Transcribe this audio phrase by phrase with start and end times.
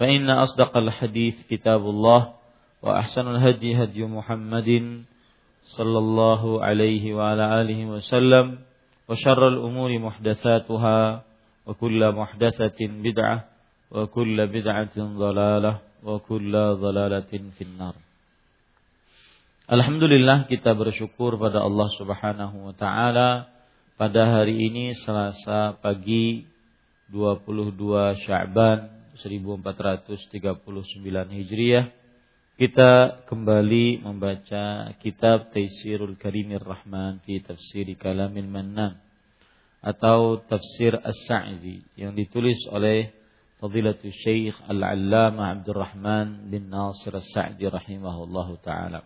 [0.00, 2.32] فإن أصدق الحديث كتاب الله
[2.82, 4.70] وأحسن الهدي هدي محمد
[5.76, 8.58] صلى الله عليه وعلى آله وسلم
[9.08, 11.22] وشر الأمور محدثاتها
[11.66, 13.38] وكل محدثة بدعة
[13.90, 15.72] وكل بدعة ضلالة
[16.04, 17.96] وكل ضلالة في النار
[19.66, 23.50] Alhamdulillah kita bersyukur pada Allah Subhanahu wa taala
[23.98, 26.46] pada hari ini Selasa pagi
[27.10, 28.86] 22 Sya'ban
[29.29, 30.65] 1439
[31.29, 31.85] Hijriah
[32.61, 39.01] kita kembali membaca kitab Taisirul Karimir Rahman fi Tafsir Kalamil Mannan
[39.81, 43.09] atau Tafsir As-Sa'di yang ditulis oleh
[43.57, 49.05] Fadilatul Syekh Al-Allamah Abdurrahman bin Nasir As-Sa'di rahimahullahu taala.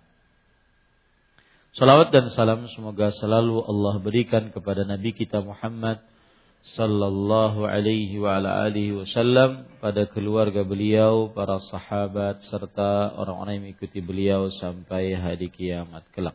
[1.75, 5.99] Salawat dan salam semoga selalu Allah berikan kepada Nabi kita Muhammad
[6.73, 14.01] sallallahu alaihi wa ala alihi wasallam pada keluarga beliau, para sahabat serta orang-orang yang mengikuti
[14.01, 16.33] beliau sampai hari kiamat kelak.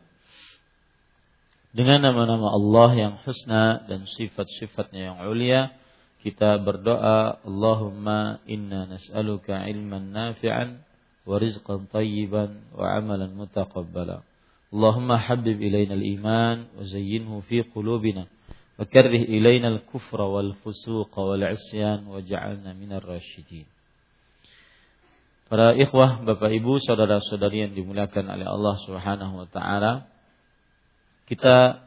[1.74, 5.74] Dengan nama-nama Allah yang husna dan sifat-sifatnya yang ulia,
[6.22, 10.82] kita berdoa, Allahumma inna nas'aluka ilman nafi'an
[11.26, 14.22] wa rizqan tayyiban wa amalan mutaqabbala.
[14.70, 18.30] Allahumma habib ilayna al-iman wa zayyinhu fi qulubina
[18.79, 23.67] وكره إلينا الكفر والفسوق والعصيان وجعلنا من الراشدين
[25.45, 30.09] Para ikhwah, Bapak Ibu, saudara-saudari yang dimuliakan oleh Allah Subhanahu wa taala.
[31.29, 31.85] Kita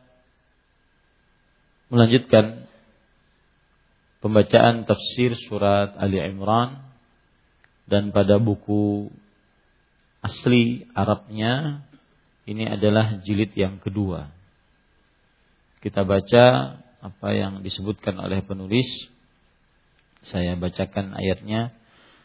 [1.91, 2.71] melanjutkan
[4.23, 6.87] pembacaan tafsir surat Ali Imran
[7.91, 9.11] dan pada buku
[10.23, 11.83] asli Arabnya
[12.47, 14.31] ini adalah jilid yang kedua.
[15.79, 18.88] Kita baca apa yang disebutkan oleh penulis.
[20.32, 21.76] Saya bacakan ayatnya.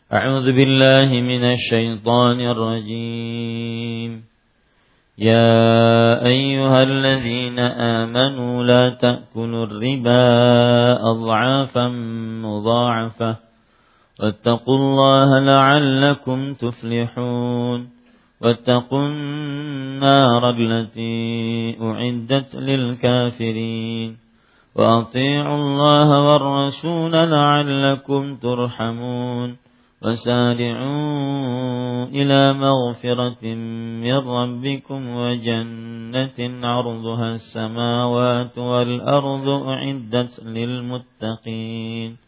[0.07, 4.29] A'udzu billahi minasy syaithanir rajim.
[5.19, 10.23] يا أيها الذين آمنوا لا تأكلوا الربا
[11.11, 11.89] أضعافا
[12.47, 13.37] مضاعفة
[14.21, 17.89] واتقوا الله لعلكم تفلحون
[18.41, 24.28] واتقوا النار التي أعدت للكافرين
[24.79, 29.57] وأطيعوا الله والرسول لعلكم ترحمون
[30.03, 33.45] وسارعوا إلى مغفرة
[34.05, 42.28] من ربكم وجنة عرضها السماوات والأرض أعدت للمتقين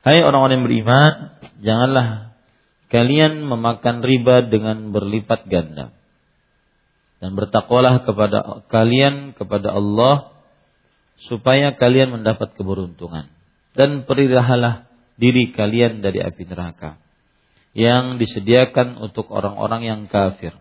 [0.00, 1.12] Hai orang-orang yang beriman,
[1.60, 2.08] janganlah
[2.88, 5.92] kalian memakan riba dengan berlipat ganda.
[7.20, 10.32] Dan bertakwalah kepada kalian kepada Allah
[11.28, 13.28] supaya kalian mendapat keberuntungan.
[13.76, 14.88] Dan perirahalah
[15.20, 16.96] diri kalian dari api neraka
[17.76, 20.56] yang disediakan untuk orang-orang yang kafir.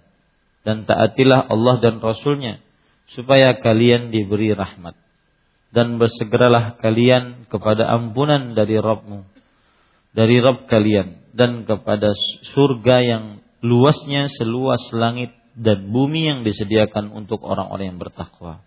[0.68, 2.60] Dan taatilah Allah dan Rasulnya
[3.16, 5.00] supaya kalian diberi rahmat.
[5.70, 9.26] Dan bersegeralah kalian kepada ampunan dari Rabbmu.
[10.14, 11.34] Dari Rabb kalian.
[11.34, 12.14] Dan kepada
[12.56, 13.24] surga yang
[13.62, 18.64] luasnya seluas langit dan bumi yang disediakan untuk orang-orang yang bertakwa.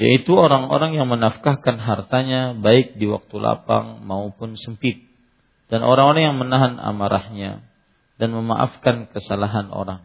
[0.00, 5.04] Yaitu orang-orang yang menafkahkan hartanya baik di waktu lapang maupun sempit
[5.68, 7.60] dan orang-orang yang menahan amarahnya
[8.16, 10.02] dan memaafkan kesalahan orang.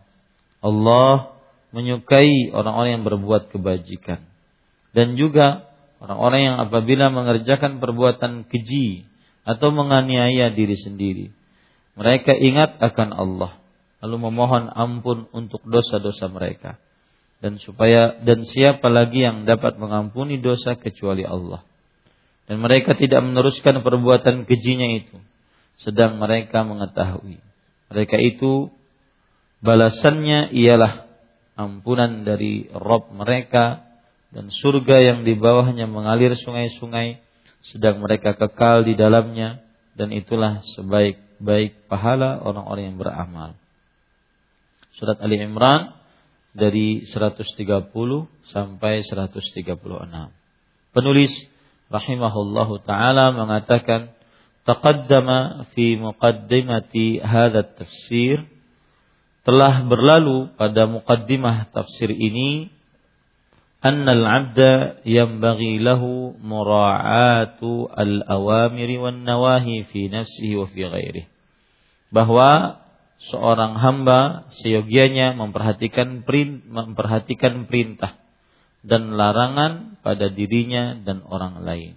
[0.60, 1.36] Allah
[1.72, 4.28] menyukai orang-orang yang berbuat kebajikan
[4.92, 5.68] dan juga
[6.02, 9.08] orang-orang yang apabila mengerjakan perbuatan keji
[9.46, 11.26] atau menganiaya diri sendiri
[11.96, 13.52] mereka ingat akan Allah
[14.04, 16.78] lalu memohon ampun untuk dosa-dosa mereka
[17.40, 21.62] dan supaya dan siapa lagi yang dapat mengampuni dosa kecuali Allah
[22.46, 25.18] dan mereka tidak meneruskan perbuatan kejinya itu
[25.82, 27.42] sedang mereka mengetahui.
[27.92, 28.70] Mereka itu
[29.62, 31.10] balasannya ialah
[31.58, 33.85] ampunan dari Rob mereka
[34.36, 37.24] dan surga yang di bawahnya mengalir sungai-sungai
[37.72, 39.64] sedang mereka kekal di dalamnya
[39.96, 43.56] dan itulah sebaik-baik pahala orang-orang yang beramal.
[45.00, 45.96] Surat Ali Imran
[46.52, 47.48] dari 130
[48.52, 49.72] sampai 136.
[50.92, 51.34] Penulis
[51.88, 54.12] rahimahullahu taala mengatakan
[54.68, 58.44] taqaddama fi muqaddimati hadha tafsir
[59.48, 62.75] telah berlalu pada mukaddimah tafsir ini
[63.86, 71.30] annal abda yanbaghi lahu mura'atu al-awamiri wan nawahi fi nafsihi wa fi ghairihi.
[72.10, 72.82] Bahwa
[73.30, 78.18] seorang hamba seyogianya memperhatikan perin, memperhatikan perintah
[78.82, 81.94] dan larangan pada dirinya dan orang lain.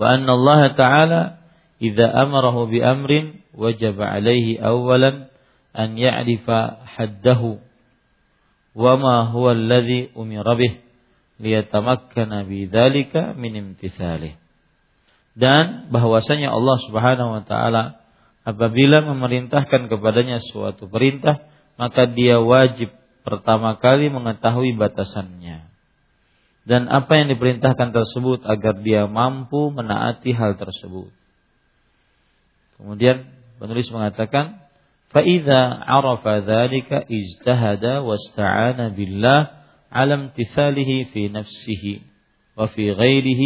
[0.00, 1.20] Wa anna Allah Ta'ala
[1.80, 5.28] idza amarahu bi amrin wajaba alaihi awwalan
[5.76, 7.60] an ya'rifa haddahu
[8.76, 10.78] wa ma huwa alladhi umira bih
[11.40, 13.74] liyatamakkana bidzalika min
[15.34, 18.02] dan bahwasanya Allah Subhanahu wa taala
[18.44, 21.50] apabila memerintahkan kepadanya suatu perintah
[21.80, 22.92] maka dia wajib
[23.24, 25.70] pertama kali mengetahui batasannya.
[26.68, 31.08] Dan apa yang diperintahkan tersebut agar dia mampu menaati hal tersebut.
[32.76, 34.60] Kemudian penulis mengatakan
[35.15, 39.41] فَإِذَا عَرَفَ ذَلِكَ اجْتَهَدَ وَاسْتَعَانَ بِاللَّهِ
[39.91, 41.83] عَلَى امْتِثَالِهِ فِي نَفْسِهِ
[42.59, 43.41] وَفِي غَيْرِهِ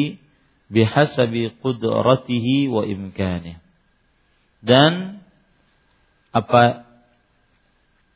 [0.73, 3.55] بِحَسَبِ قُدْرَتِهِ وَإِمْكَانِهِ
[4.65, 5.21] Dan
[6.33, 6.89] apa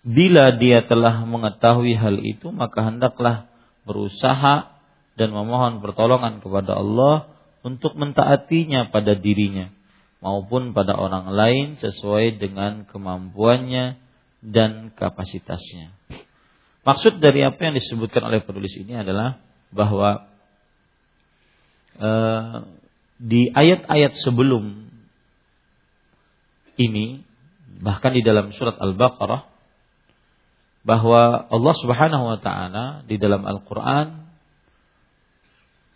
[0.04, 3.48] bila dia telah mengetahui hal itu maka hendaklah
[3.88, 4.74] berusaha
[5.16, 7.32] dan memohon pertolongan kepada Allah
[7.64, 9.72] untuk mentaatinya pada dirinya
[10.19, 13.99] maupun pada orang lain sesuai dengan kemampuannya
[14.43, 15.95] dan kapasitasnya.
[16.83, 20.31] Maksud dari apa yang disebutkan oleh penulis ini adalah bahwa
[22.01, 22.55] eh,
[23.19, 24.89] di ayat-ayat sebelum
[26.79, 27.27] ini
[27.83, 29.51] bahkan di dalam surat Al-Baqarah
[30.87, 34.31] bahwa Allah Subhanahu wa taala di dalam Al-Qur'an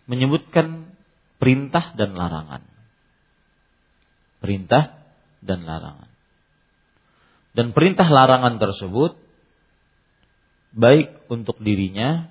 [0.05, 0.93] menyebutkan
[1.39, 2.72] perintah dan larangan.
[4.43, 4.99] Perintah
[5.39, 6.11] dan larangan.
[7.55, 9.15] Dan perintah larangan tersebut
[10.75, 12.27] baik untuk dirinya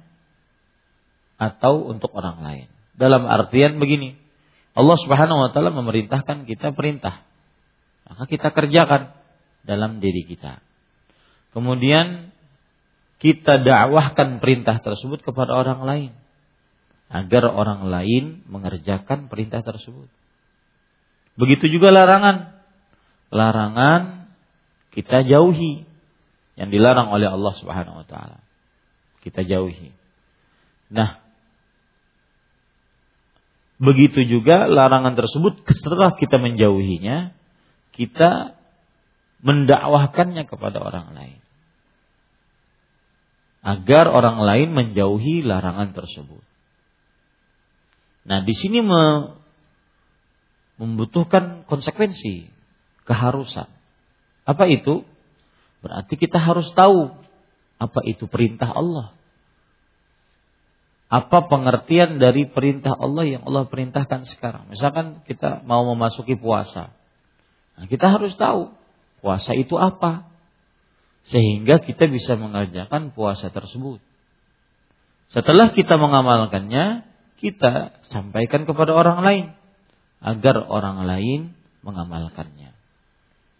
[1.40, 2.69] atau untuk orang lain.
[2.99, 4.19] Dalam artian begini,
[4.76, 7.25] Allah Subhanahu wa taala memerintahkan kita perintah.
[8.04, 9.14] Maka kita kerjakan
[9.64, 10.61] dalam diri kita.
[11.54, 12.35] Kemudian
[13.23, 16.12] kita dakwahkan perintah tersebut kepada orang lain
[17.12, 20.11] agar orang lain mengerjakan perintah tersebut.
[21.37, 22.53] Begitu juga larangan.
[23.33, 24.29] Larangan
[24.93, 25.89] kita jauhi
[26.61, 28.45] yang dilarang oleh Allah Subhanahu wa taala.
[29.25, 29.95] Kita jauhi.
[30.93, 31.25] Nah,
[33.81, 37.33] begitu juga larangan tersebut setelah kita menjauhinya,
[37.97, 38.61] kita
[39.41, 41.41] mendakwahkannya kepada orang lain.
[43.62, 46.43] Agar orang lain menjauhi larangan tersebut.
[48.27, 48.83] Nah, di sini
[50.83, 52.51] membutuhkan konsekuensi,
[53.07, 53.71] keharusan.
[54.43, 55.07] Apa itu?
[55.79, 57.15] Berarti kita harus tahu
[57.79, 59.15] apa itu perintah Allah.
[61.07, 64.67] Apa pengertian dari perintah Allah yang Allah perintahkan sekarang?
[64.75, 66.91] Misalkan kita mau memasuki puasa.
[67.79, 68.75] Nah, kita harus tahu
[69.23, 70.27] puasa itu apa.
[71.31, 74.03] Sehingga kita bisa mengerjakan puasa tersebut.
[75.31, 77.07] Setelah kita mengamalkannya,
[77.39, 79.47] kita sampaikan kepada orang lain
[80.23, 81.41] agar orang lain
[81.83, 82.71] mengamalkannya.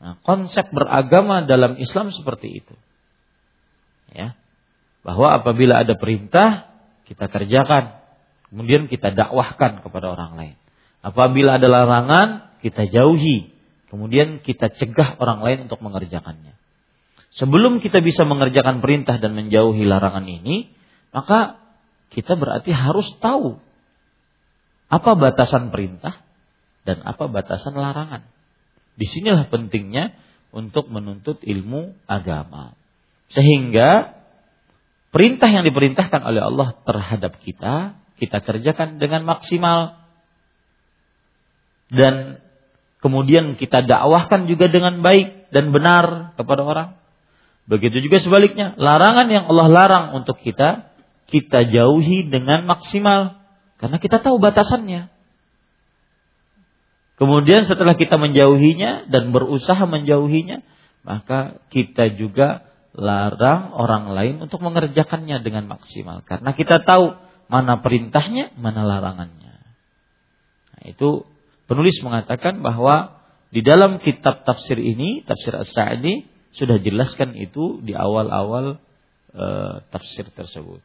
[0.03, 2.75] Nah, konsep beragama dalam Islam seperti itu.
[4.15, 4.35] Ya.
[5.03, 6.71] Bahwa apabila ada perintah,
[7.07, 7.99] kita kerjakan.
[8.51, 10.57] Kemudian kita dakwahkan kepada orang lain.
[11.03, 13.51] Apabila ada larangan, kita jauhi.
[13.91, 16.55] Kemudian kita cegah orang lain untuk mengerjakannya.
[17.33, 20.69] Sebelum kita bisa mengerjakan perintah dan menjauhi larangan ini,
[21.11, 21.59] maka
[22.13, 23.57] kita berarti harus tahu
[24.93, 26.21] apa batasan perintah
[26.83, 28.27] dan apa batasan larangan.
[28.99, 30.15] Di sinilah pentingnya
[30.53, 32.77] untuk menuntut ilmu agama.
[33.33, 34.21] Sehingga
[35.09, 39.99] perintah yang diperintahkan oleh Allah terhadap kita, kita kerjakan dengan maksimal.
[41.93, 42.41] Dan
[43.01, 46.89] kemudian kita dakwahkan juga dengan baik dan benar kepada orang.
[47.65, 50.93] Begitu juga sebaliknya, larangan yang Allah larang untuk kita,
[51.31, 53.39] kita jauhi dengan maksimal.
[53.81, 55.09] Karena kita tahu batasannya.
[57.21, 60.65] Kemudian setelah kita menjauhinya dan berusaha menjauhinya,
[61.07, 67.17] maka kita juga larang orang lain untuk mengerjakannya dengan maksimal karena kita tahu
[67.49, 69.55] mana perintahnya, mana larangannya.
[70.73, 71.25] Nah, itu
[71.69, 73.21] penulis mengatakan bahwa
[73.53, 76.25] di dalam kitab tafsir ini, tafsir As-Sa'di
[76.57, 78.81] sudah jelaskan itu di awal-awal
[79.33, 79.47] e,
[79.93, 80.81] tafsir tersebut.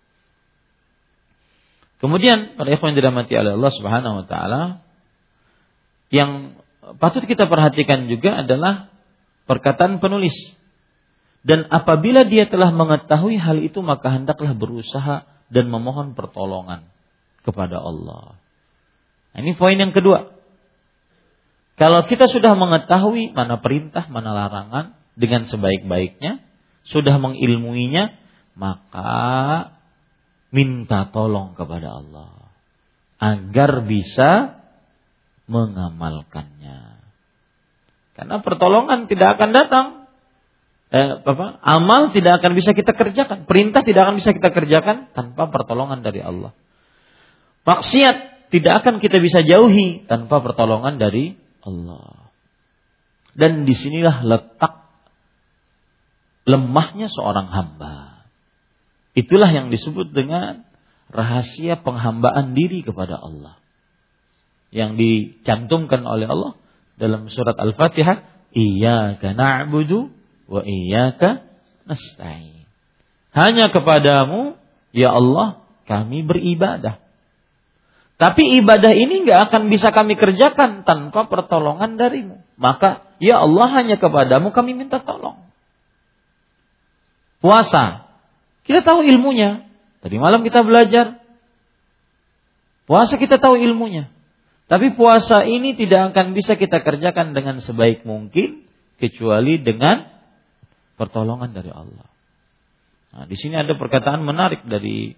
[2.03, 4.61] Kemudian para ikhwan dirahmati oleh Allah Subhanahu wa taala
[6.13, 6.59] yang
[7.01, 8.91] patut kita perhatikan juga adalah
[9.47, 10.33] perkataan penulis
[11.47, 16.83] dan apabila dia telah mengetahui hal itu maka hendaklah berusaha dan memohon pertolongan
[17.47, 18.35] kepada Allah.
[19.31, 20.35] Nah, ini poin yang kedua.
[21.79, 26.43] Kalau kita sudah mengetahui mana perintah, mana larangan dengan sebaik-baiknya,
[26.83, 28.17] sudah mengilmuinya,
[28.57, 29.13] maka
[30.51, 32.51] minta tolong kepada Allah
[33.21, 34.56] agar bisa
[35.47, 37.01] mengamalkannya.
[38.13, 39.85] Karena pertolongan tidak akan datang
[40.91, 45.49] eh, apa, amal tidak akan bisa kita kerjakan, perintah tidak akan bisa kita kerjakan tanpa
[45.49, 46.51] pertolongan dari Allah.
[47.67, 52.31] Maksiat tidak akan kita bisa jauhi tanpa pertolongan dari Allah.
[53.37, 54.87] Dan di sinilah letak
[56.47, 58.23] lemahnya seorang hamba.
[59.13, 60.63] Itulah yang disebut dengan
[61.11, 63.59] rahasia penghambaan diri kepada Allah.
[64.69, 66.53] Yang dicantumkan oleh Allah
[66.99, 70.09] dalam surat Al-Fatihah, Iyyaka na'budu
[70.47, 71.45] wa iyyaka
[71.85, 72.65] nasta'in.
[73.35, 74.57] Hanya kepadamu
[74.95, 76.97] ya Allah kami beribadah.
[78.17, 82.41] Tapi ibadah ini nggak akan bisa kami kerjakan tanpa pertolongan darimu.
[82.57, 85.37] Maka ya Allah hanya kepadamu kami minta tolong.
[87.37, 88.09] Puasa.
[88.65, 89.69] Kita tahu ilmunya.
[90.01, 91.21] Tadi malam kita belajar.
[92.89, 94.09] Puasa kita tahu ilmunya.
[94.67, 98.67] Tapi puasa ini tidak akan bisa kita kerjakan dengan sebaik mungkin
[98.99, 100.11] kecuali dengan
[100.99, 102.07] pertolongan dari Allah.
[103.15, 105.15] Nah, di sini ada perkataan menarik dari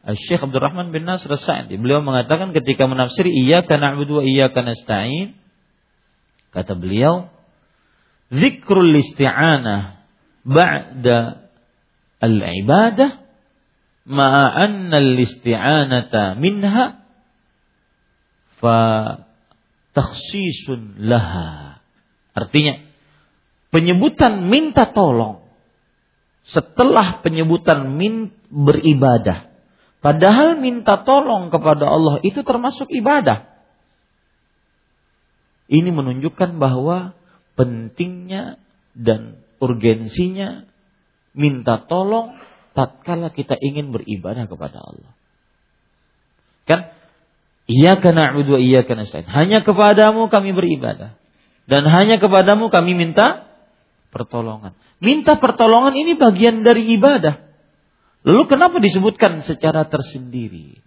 [0.00, 1.76] Syekh Abdurrahman bin Nasr Sa'di.
[1.78, 5.38] Beliau mengatakan ketika menafsiri iyyaka na'budu wa iyyaka nasta'in
[6.50, 7.30] kata beliau
[8.32, 10.02] zikrul isti'anah
[10.42, 11.46] ba'da
[12.18, 13.22] al-ibadah
[14.08, 16.99] ma'a anna al-isti'anata minha
[18.60, 18.78] fa
[19.96, 21.82] takhsisun laha.
[22.36, 22.78] Artinya
[23.74, 25.42] penyebutan minta tolong
[26.46, 29.50] setelah penyebutan min beribadah.
[30.00, 33.50] Padahal minta tolong kepada Allah itu termasuk ibadah.
[35.70, 37.14] Ini menunjukkan bahwa
[37.54, 38.58] pentingnya
[38.96, 40.66] dan urgensinya
[41.36, 42.34] minta tolong
[42.74, 45.12] tatkala kita ingin beribadah kepada Allah.
[46.66, 46.99] Kan?
[47.70, 51.14] Iya karena wa iya karena Hanya kepadamu kami beribadah.
[51.70, 53.46] Dan hanya kepadamu kami minta
[54.10, 54.74] pertolongan.
[54.98, 57.46] Minta pertolongan ini bagian dari ibadah.
[58.26, 60.82] Lalu kenapa disebutkan secara tersendiri?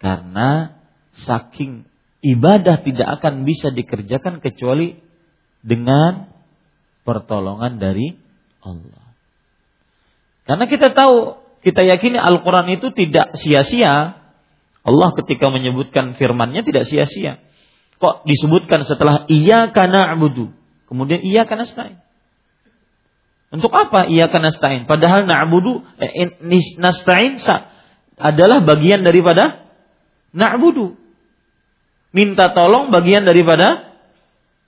[0.00, 0.80] Karena
[1.28, 1.84] saking
[2.24, 4.96] ibadah tidak akan bisa dikerjakan kecuali
[5.60, 6.32] dengan
[7.04, 8.16] pertolongan dari
[8.64, 9.12] Allah.
[10.48, 14.19] Karena kita tahu, kita yakini Al-Quran itu tidak sia-sia.
[14.80, 17.42] Allah ketika menyebutkan firmannya tidak sia-sia.
[18.00, 20.56] Kok disebutkan setelah iya karena abudu
[20.90, 22.02] Kemudian iya karena nasta'in.
[23.54, 24.90] Untuk apa iya karena nasta'in?
[24.90, 26.34] Padahal na'budu eh,
[26.82, 27.38] nasta'in
[28.18, 29.70] adalah bagian daripada
[30.34, 30.98] na'budu.
[32.10, 33.94] Minta tolong bagian daripada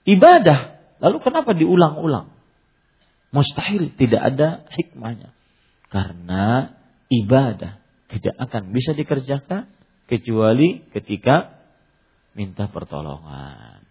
[0.07, 0.79] ibadah.
[1.03, 2.31] Lalu kenapa diulang-ulang?
[3.35, 5.35] Mustahil tidak ada hikmahnya.
[5.91, 6.71] Karena
[7.11, 9.67] ibadah tidak akan bisa dikerjakan
[10.07, 11.53] kecuali ketika
[12.33, 13.81] minta pertolongan.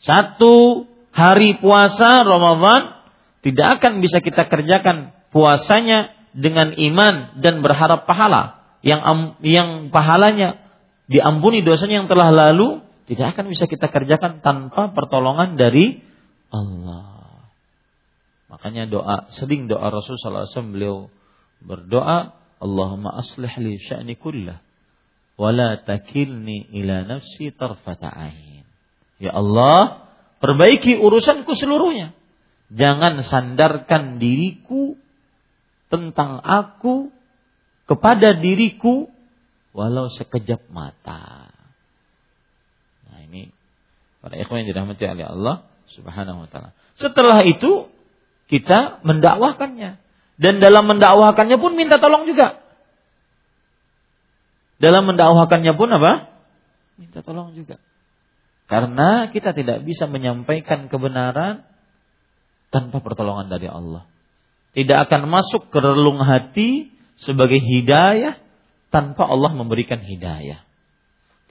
[0.00, 3.04] Satu hari puasa Ramadan
[3.44, 10.56] tidak akan bisa kita kerjakan puasanya dengan iman dan berharap pahala yang yang pahalanya
[11.10, 15.98] diampuni dosanya yang telah lalu tidak akan bisa kita kerjakan tanpa pertolongan dari
[16.54, 17.50] Allah.
[18.50, 20.96] Makanya doa sering doa Rasulullah SAW beliau
[21.62, 24.60] berdoa Allahumma aslih li sya'ni kullah
[25.40, 28.68] wala takilni ila nafsi tarfata ain.
[29.16, 30.04] Ya Allah,
[30.44, 32.12] perbaiki urusanku seluruhnya.
[32.68, 35.00] Jangan sandarkan diriku
[35.88, 37.08] tentang aku
[37.88, 39.08] kepada diriku
[39.72, 41.50] walau sekejap mata.
[43.10, 43.50] Nah, ini
[44.20, 45.56] para ikhwan yang dirahmati oleh Allah
[45.90, 46.76] Subhanahu wa taala.
[47.00, 47.90] Setelah itu
[48.46, 49.98] kita mendakwahkannya
[50.40, 52.64] dan dalam mendakwahkannya pun minta tolong juga.
[54.80, 56.12] Dalam mendakwakannya pun apa?
[56.96, 57.76] Minta tolong juga.
[58.64, 61.68] Karena kita tidak bisa menyampaikan kebenaran
[62.72, 64.08] tanpa pertolongan dari Allah.
[64.72, 66.88] Tidak akan masuk ke relung hati
[67.20, 68.40] sebagai hidayah
[68.88, 70.64] tanpa Allah memberikan hidayah.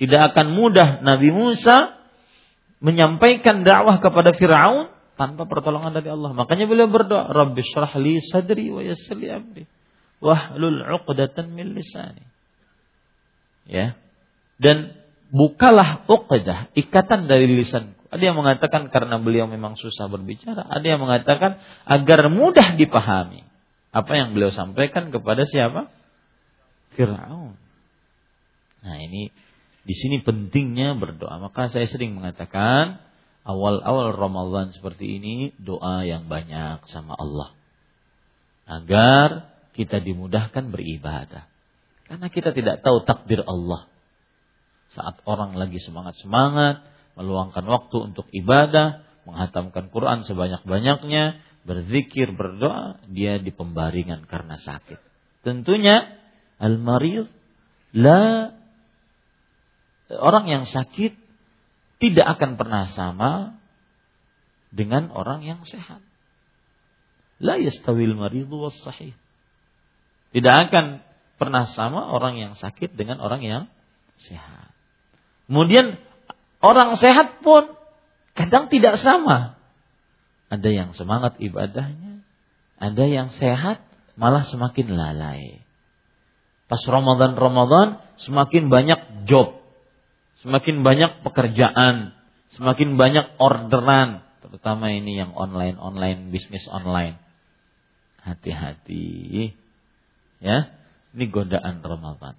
[0.01, 1.93] Tidak akan mudah Nabi Musa
[2.81, 4.89] menyampaikan dakwah kepada Firaun
[5.20, 6.32] tanpa pertolongan dari Allah.
[6.32, 9.68] Makanya beliau berdoa, Rabbi syrah li sadri wa yassir amri
[10.24, 12.24] wahlul 'uqdatan min lisani.
[13.68, 14.00] Ya.
[14.56, 14.96] Dan
[15.32, 18.00] bukalah uqdah ikatan dari lisanku.
[18.10, 23.46] Ada yang mengatakan karena beliau memang susah berbicara ada yang mengatakan agar mudah dipahami.
[23.94, 25.90] Apa yang beliau sampaikan kepada siapa?
[26.98, 27.54] Fir'aun.
[28.82, 29.30] Nah ini
[29.86, 31.38] di sini pentingnya berdoa.
[31.38, 33.01] Maka saya sering mengatakan
[33.48, 37.56] awal-awal Ramadan seperti ini doa yang banyak sama Allah
[38.70, 41.50] agar kita dimudahkan beribadah
[42.10, 43.86] karena kita tidak tahu takdir Allah.
[44.98, 46.82] Saat orang lagi semangat-semangat,
[47.14, 51.38] meluangkan waktu untuk ibadah, menghatamkan Quran sebanyak-banyaknya,
[51.70, 54.98] berzikir, berdoa, dia di pembaringan karena sakit.
[55.46, 56.18] Tentunya
[56.58, 57.30] al-marid
[57.94, 58.58] la
[60.10, 61.14] orang yang sakit
[62.00, 63.59] tidak akan pernah sama
[64.72, 66.00] dengan orang yang sehat.
[67.40, 69.16] La yastawil maridu sahih.
[70.31, 71.03] Tidak akan
[71.40, 73.64] pernah sama orang yang sakit dengan orang yang
[74.20, 74.72] sehat.
[75.48, 75.98] Kemudian
[76.59, 77.74] orang sehat pun
[78.35, 79.59] kadang tidak sama.
[80.50, 82.25] Ada yang semangat ibadahnya,
[82.77, 83.85] ada yang sehat
[84.20, 85.62] malah semakin lalai.
[86.70, 89.58] Pas Ramadan-Ramadan semakin banyak job,
[90.44, 92.16] semakin banyak pekerjaan,
[92.56, 97.20] semakin banyak orderan, terutama ini yang online-online, bisnis online.
[98.20, 99.56] Hati-hati.
[100.40, 100.72] Ya,
[101.16, 102.36] ini godaan Ramadan.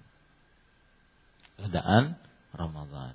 [1.61, 2.17] Godaan
[2.53, 3.13] Ramadan.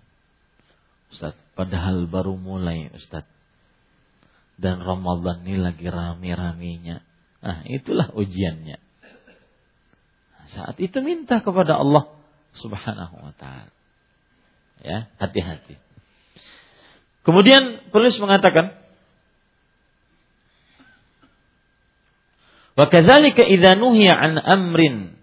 [1.10, 3.26] Ustaz, padahal baru mulai Ustaz.
[4.56, 7.04] Dan Ramadan ini lagi rame-ramenya.
[7.44, 8.80] Nah, itulah ujiannya.
[10.46, 12.08] Saat itu minta kepada Allah
[12.56, 13.75] Subhanahu wa taala.
[14.84, 15.80] Ya, hati-hati.
[17.26, 18.76] Kemudian penulis mengatakan,
[22.78, 25.16] "Wa kadzalika idza nuhiya an amrin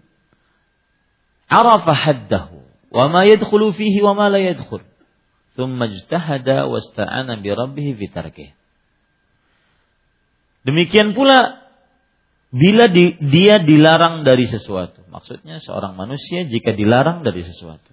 [1.48, 4.82] arafa haddahu wa ma yadkhulu fihi wa ma la yadkhul
[5.54, 8.50] thumma ijtahada wasta'ana bi rabbih fi tarkih
[10.66, 11.62] demikian pula
[12.54, 15.02] bila di, dia dilarang dari sesuatu.
[15.10, 17.90] Maksudnya seorang manusia jika dilarang dari sesuatu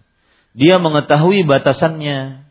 [0.51, 2.43] dia mengetahui batasannya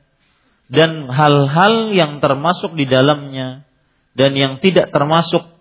[0.70, 3.66] dan hal-hal yang termasuk di dalamnya
[4.14, 5.60] dan yang tidak termasuk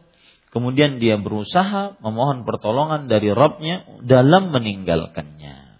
[0.49, 5.77] Kemudian dia berusaha memohon pertolongan dari Rabbnya dalam meninggalkannya.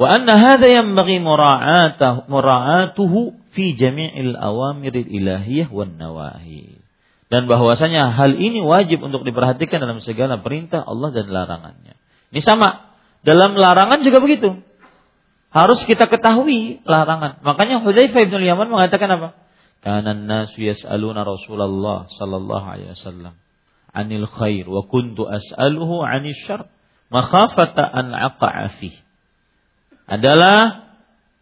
[0.00, 6.80] Wa anna hadha yanbaghi mura'atuhu fi jami'il awamiril ilahiyah wan nawahi.
[7.28, 12.00] Dan bahwasanya hal ini wajib untuk diperhatikan dalam segala perintah Allah dan larangannya.
[12.32, 12.88] Ini sama.
[13.20, 14.63] Dalam larangan juga begitu.
[15.54, 17.38] Harus kita ketahui larangan.
[17.46, 19.28] Makanya Hudzaifah bin Yaman mengatakan apa?
[19.86, 23.38] Kana an-nasu yas'aluna Rasulullah sallallahu alaihi wasallam
[23.94, 26.66] anil khair wa kuntu as'aluhu 'anil syarr
[27.14, 28.74] makhafata an aqa'a.
[30.10, 30.90] Adalah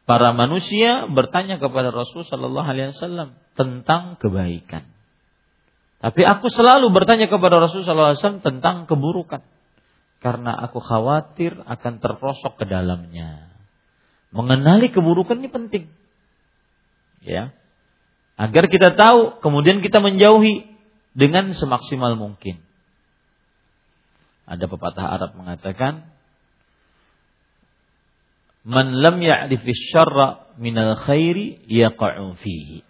[0.05, 4.87] para manusia bertanya kepada Rasul Shallallahu Alaihi Wasallam tentang kebaikan.
[6.03, 9.42] Tapi aku selalu bertanya kepada Rasul Shallallahu Alaihi Wasallam tentang keburukan,
[10.18, 13.52] karena aku khawatir akan terprosok ke dalamnya.
[14.33, 15.85] Mengenali keburukan ini penting,
[17.21, 17.53] ya,
[18.40, 20.73] agar kita tahu, kemudian kita menjauhi
[21.12, 22.64] dengan semaksimal mungkin.
[24.49, 26.09] Ada pepatah Arab mengatakan,
[28.62, 32.87] Man lam ya'rifi syarra minal khairi yaqa'u fihi.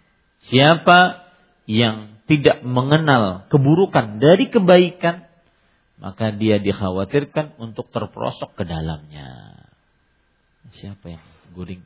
[0.47, 1.27] Siapa
[1.65, 5.27] yang tidak mengenal keburukan dari kebaikan,
[5.97, 9.55] maka dia dikhawatirkan untuk terperosok ke dalamnya.
[10.77, 11.85] Siapa yang guring?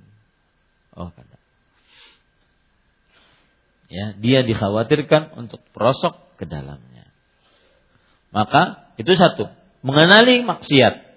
[0.96, 1.38] Oh, kada.
[3.88, 7.08] Ya, dia dikhawatirkan untuk perosok ke dalamnya.
[8.36, 9.48] Maka itu satu,
[9.86, 11.08] mengenali maksiat.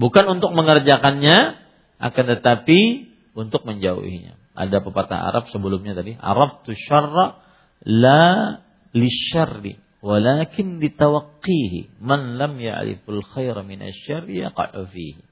[0.00, 1.62] Bukan untuk mengerjakannya,
[2.02, 4.34] akan tetapi untuk menjauhinya.
[4.58, 7.40] Ada pepatah Arab sebelumnya tadi, Arab tu syarra
[7.86, 8.58] la
[8.92, 15.22] lisyarri walakin ditawaqqihi man lam ya'riful khaira min asyarri yaqa'u fihi.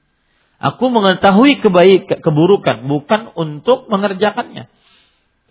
[0.61, 4.69] Aku mengetahui kebaik keburukan bukan untuk mengerjakannya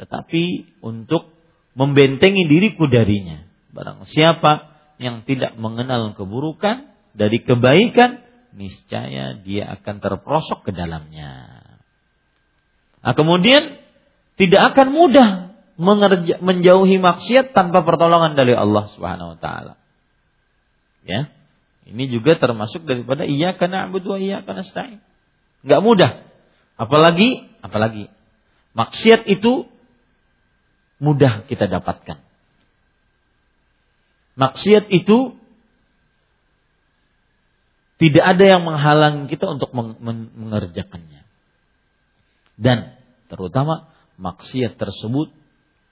[0.01, 1.29] tetapi untuk
[1.77, 3.45] membentengi diriku darinya.
[3.77, 8.25] Barang siapa yang tidak mengenal keburukan dari kebaikan
[8.57, 11.53] niscaya dia akan terprosok ke dalamnya.
[13.05, 13.77] Nah, kemudian
[14.41, 15.29] tidak akan mudah
[16.41, 19.75] menjauhi maksiat tanpa pertolongan dari Allah Subhanahu wa taala.
[21.05, 21.29] Ya.
[21.89, 25.01] Ini juga termasuk daripada iya karena na'budu wa iyyaka nasta'in.
[25.65, 26.11] Enggak mudah.
[26.77, 28.09] Apalagi apalagi
[28.77, 29.69] maksiat itu
[31.01, 32.21] mudah kita dapatkan.
[34.37, 35.37] Maksiat itu
[38.01, 41.29] tidak ada yang menghalangi kita untuk mengerjakannya.
[42.57, 42.97] Dan
[43.29, 45.33] terutama maksiat tersebut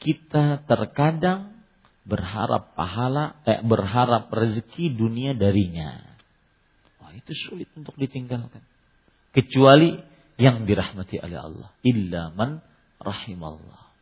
[0.01, 1.58] kita terkadang
[2.09, 6.01] berharap pahala, eh, berharap rezeki dunia darinya.
[7.05, 8.65] Wah, itu sulit untuk ditinggalkan.
[9.37, 10.01] Kecuali
[10.41, 11.69] yang dirahmati oleh Allah.
[11.85, 12.65] Illa man
[12.97, 13.93] rahimallah.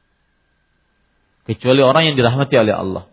[1.51, 3.05] Kecuali orang yang dirahmati oleh Allah.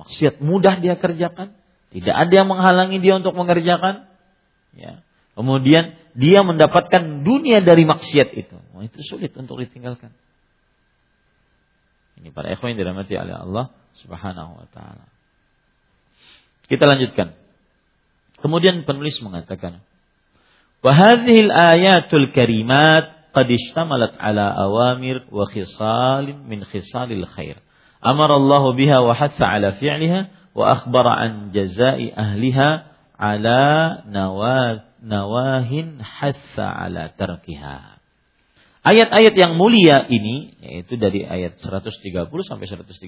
[0.00, 1.54] Maksiat mudah dia kerjakan,
[1.92, 4.08] tidak ada yang menghalangi dia untuk mengerjakan.
[4.74, 5.04] Ya.
[5.38, 8.56] Kemudian dia mendapatkan dunia dari maksiat itu.
[8.74, 10.10] Wah, itu sulit untuk ditinggalkan.
[12.20, 13.64] Ini para ikhwan yang dirahmati oleh Allah
[14.02, 15.06] Subhanahu wa taala.
[16.66, 17.36] Kita lanjutkan.
[18.40, 19.80] Kemudian penulis mengatakan,
[20.84, 27.60] "Wa hadhil ayatul karimat qad ishtamalat ala awamir wa khisalin min khisalil khair."
[28.04, 32.84] Amara Allah biha wa hatha ala fi'liha wa akhbara an jazai ahliha
[33.16, 34.04] ala
[35.00, 37.93] nawahin hassa ala tarkiha.
[38.84, 42.04] Ayat-ayat yang mulia ini yaitu dari ayat 130
[42.44, 43.00] sampai 136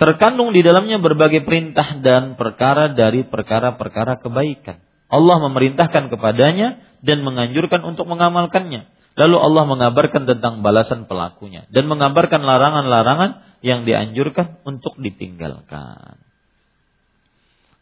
[0.00, 4.80] terkandung di dalamnya berbagai perintah dan perkara dari perkara-perkara kebaikan.
[5.12, 8.88] Allah memerintahkan kepadanya dan menganjurkan untuk mengamalkannya.
[9.12, 16.16] Lalu Allah mengabarkan tentang balasan pelakunya dan mengabarkan larangan-larangan yang dianjurkan untuk ditinggalkan.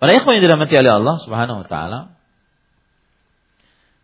[0.02, 2.00] Para ikhwan yang dirahmati oleh Allah Subhanahu wa taala,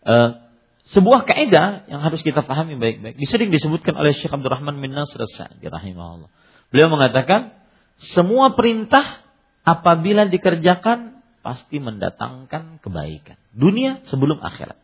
[0.06, 0.45] uh,
[0.94, 3.18] sebuah kaidah yang harus kita pahami baik-baik.
[3.18, 6.30] Disering disebutkan oleh Syekh Abdurrahman bin Nasr As-Sa'di rahimahullah.
[6.70, 7.54] Beliau mengatakan,
[7.98, 9.24] semua perintah
[9.66, 13.38] apabila dikerjakan pasti mendatangkan kebaikan.
[13.50, 14.78] Dunia sebelum akhirat.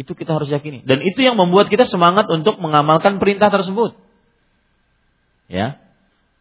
[0.00, 0.80] Itu kita harus yakini.
[0.88, 3.92] Dan itu yang membuat kita semangat untuk mengamalkan perintah tersebut.
[5.52, 5.80] Ya.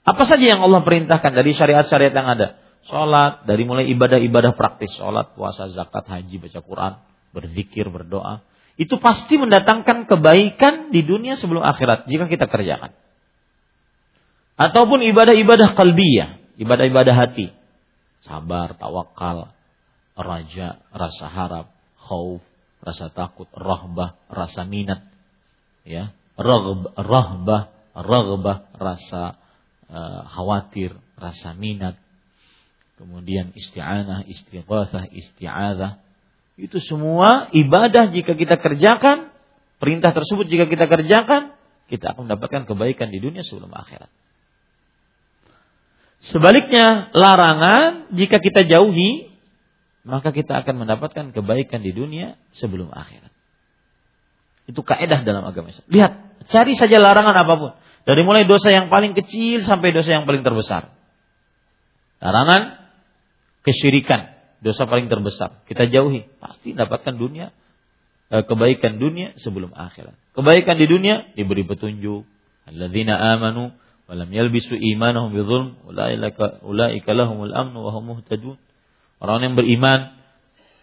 [0.07, 2.47] Apa saja yang Allah perintahkan dari syariat-syariat yang ada?
[2.87, 4.95] Sholat, dari mulai ibadah-ibadah praktis.
[4.95, 6.93] Sholat, puasa, zakat, haji, baca Quran,
[7.35, 8.41] berzikir, berdoa.
[8.79, 12.95] Itu pasti mendatangkan kebaikan di dunia sebelum akhirat jika kita kerjakan.
[14.59, 17.51] Ataupun ibadah-ibadah kalbiyah, ibadah-ibadah hati.
[18.23, 19.51] Sabar, tawakal,
[20.19, 22.43] raja, rasa harap, khauf,
[22.83, 25.07] rasa takut, rahbah, rasa minat.
[25.87, 29.39] Ya, rahbah, raghbah, rasa
[29.87, 31.95] uh, khawatir, rasa minat.
[32.99, 36.03] Kemudian isti'anah, istighatsah, isti'adzah.
[36.59, 39.31] Itu semua ibadah jika kita kerjakan,
[39.79, 41.55] perintah tersebut jika kita kerjakan,
[41.87, 44.11] kita akan mendapatkan kebaikan di dunia sebelum akhirat.
[46.19, 49.31] Sebaliknya, larangan jika kita jauhi,
[50.03, 53.31] maka kita akan mendapatkan kebaikan di dunia sebelum akhirat.
[54.67, 55.87] Itu kaedah dalam agama Islam.
[55.87, 56.11] Lihat,
[56.51, 57.71] cari saja larangan apa pun.
[58.03, 60.91] Dari mulai dosa yang paling kecil sampai dosa yang paling terbesar.
[62.19, 62.91] Larangan
[63.63, 65.63] kesyirikan, dosa paling terbesar.
[65.65, 67.51] Kita jauhi, pasti dapatkan dunia
[68.31, 70.15] eh, kebaikan dunia sebelum akhirat.
[70.35, 72.23] Kebaikan di dunia diberi petunjuk.
[72.69, 73.73] Alladzina amanu
[74.05, 78.57] wa lam yalbisu imanahum bidzulm ulaika lahumul amnu wa hum muhtadun.
[79.19, 80.19] Orang yang beriman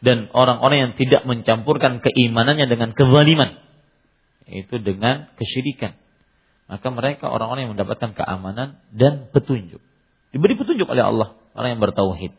[0.04, 3.58] dan orang-orang yang tidak mencampurkan keimanannya dengan kezaliman
[4.46, 5.96] itu dengan kesyirikan
[6.66, 9.80] maka mereka orang-orang yang mendapatkan keamanan dan petunjuk
[10.30, 12.32] diberi petunjuk oleh Allah orang yang bertauhid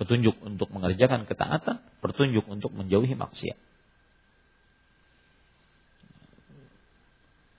[0.00, 3.58] petunjuk untuk mengerjakan ketaatan petunjuk untuk menjauhi maksiat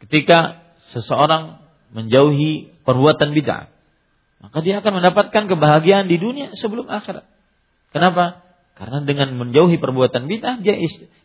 [0.08, 0.66] ketika
[0.96, 1.62] seseorang
[1.94, 3.70] menjauhi perbuatan bid'ah
[4.44, 7.24] maka dia akan mendapatkan kebahagiaan di dunia sebelum akhirat
[7.96, 8.44] kenapa
[8.74, 10.74] karena dengan menjauhi perbuatan bid'ah dia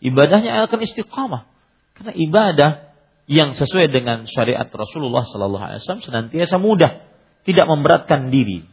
[0.05, 1.49] ibadahnya akan istiqamah.
[1.97, 2.71] Karena ibadah
[3.29, 7.03] yang sesuai dengan syariat Rasulullah Sallallahu Alaihi Wasallam senantiasa mudah,
[7.49, 8.69] tidak memberatkan diri.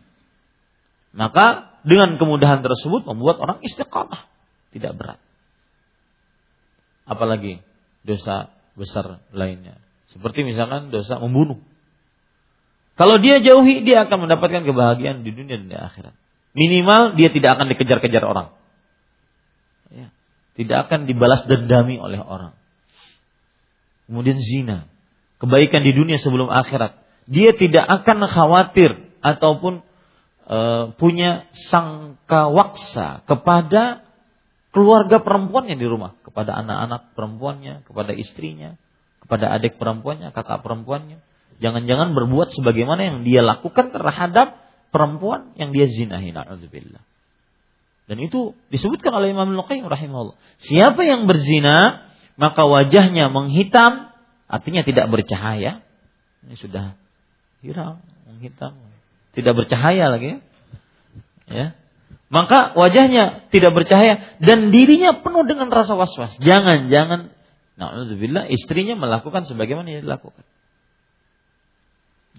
[1.16, 4.26] Maka dengan kemudahan tersebut membuat orang istiqamah,
[4.74, 5.20] tidak berat.
[7.06, 7.62] Apalagi
[8.02, 9.78] dosa besar lainnya,
[10.10, 11.62] seperti misalkan dosa membunuh.
[12.98, 16.16] Kalau dia jauhi, dia akan mendapatkan kebahagiaan di dunia dan di akhirat.
[16.56, 18.56] Minimal dia tidak akan dikejar-kejar orang.
[19.92, 20.10] Ya.
[20.56, 22.56] Tidak akan dibalas dendami oleh orang.
[24.08, 24.88] Kemudian zina.
[25.44, 26.96] Kebaikan di dunia sebelum akhirat.
[27.28, 29.84] Dia tidak akan khawatir ataupun
[30.46, 30.60] e,
[30.96, 34.06] punya sangka waksa kepada
[34.76, 38.76] keluarga perempuannya di rumah, kepada anak-anak perempuannya, kepada istrinya,
[39.24, 41.24] kepada adik perempuannya, kakak perempuannya.
[41.64, 44.60] Jangan-jangan berbuat sebagaimana yang dia lakukan terhadap
[44.92, 46.36] perempuan yang dia zinahi.
[46.36, 47.00] Na'udzubillah.
[48.06, 50.38] Dan itu disebutkan oleh Imam Al-Qayyim rahimahullah.
[50.62, 52.06] Siapa yang berzina,
[52.38, 54.14] maka wajahnya menghitam,
[54.46, 55.82] artinya tidak bercahaya.
[56.46, 56.94] Ini sudah
[57.66, 58.78] hilang, menghitam.
[59.36, 60.40] Tidak bercahaya lagi.
[61.46, 61.78] Ya.
[62.32, 66.36] Maka wajahnya tidak bercahaya dan dirinya penuh dengan rasa was-was.
[66.42, 67.36] Jangan, jangan
[67.76, 70.48] Na'udzubillah istrinya melakukan sebagaimana yang dilakukan.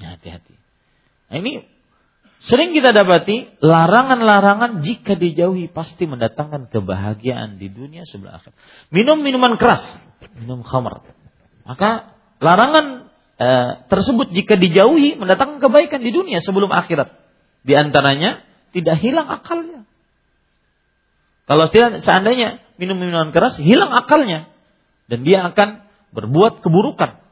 [0.00, 0.56] Nah, hati-hati.
[1.32, 1.52] Nah, ini
[2.46, 8.54] Sering kita dapati larangan-larangan jika dijauhi pasti mendatangkan kebahagiaan di dunia sebelah akhir.
[8.94, 9.82] Minum minuman keras,
[10.38, 11.02] minum khamar.
[11.66, 13.05] Maka larangan
[13.37, 13.49] e,
[13.88, 17.12] tersebut jika dijauhi mendatangkan kebaikan di dunia sebelum akhirat.
[17.66, 19.88] Di antaranya tidak hilang akalnya.
[21.46, 24.51] Kalau tidak seandainya minum minuman keras hilang akalnya
[25.07, 27.22] dan dia akan berbuat keburukan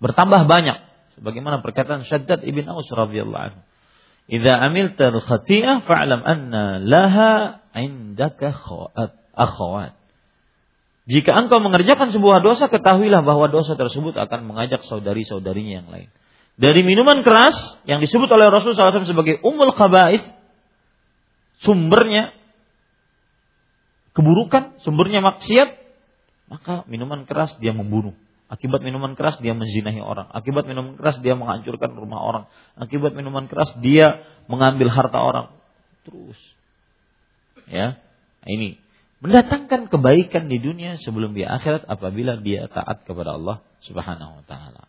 [0.00, 0.80] bertambah banyak
[1.20, 3.60] sebagaimana perkataan Syaddad ibn Aus radhiyallahu anhu
[4.30, 8.54] Idza amilta al-khati'ah fa'lam anna laha indaka
[9.34, 9.98] akhawat.
[11.10, 16.06] Jika engkau mengerjakan sebuah dosa, ketahuilah bahwa dosa tersebut akan mengajak saudari-saudarinya yang lain.
[16.54, 20.22] Dari minuman keras yang disebut oleh Rasulullah SAW sebagai umul khaba'ith,
[21.66, 22.30] sumbernya
[24.14, 25.82] keburukan, sumbernya maksiat,
[26.46, 28.14] maka minuman keras dia membunuh.
[28.46, 30.30] Akibat minuman keras dia menzinahi orang.
[30.30, 32.44] Akibat minuman keras dia menghancurkan rumah orang.
[32.78, 35.54] Akibat minuman keras dia mengambil harta orang.
[36.06, 36.38] Terus.
[37.70, 37.98] Ya.
[38.42, 38.78] Nah, ini
[39.20, 44.88] mendatangkan kebaikan di dunia sebelum di akhirat apabila dia taat kepada Allah Subhanahu wa taala.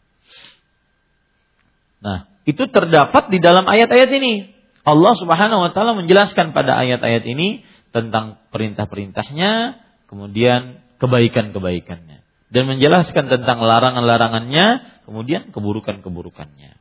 [2.01, 4.55] Nah, itu terdapat di dalam ayat-ayat ini.
[4.81, 13.59] Allah Subhanahu wa taala menjelaskan pada ayat-ayat ini tentang perintah-perintahnya, kemudian kebaikan-kebaikannya dan menjelaskan tentang
[13.63, 14.67] larangan-larangannya,
[15.07, 16.79] kemudian keburukan-keburukannya.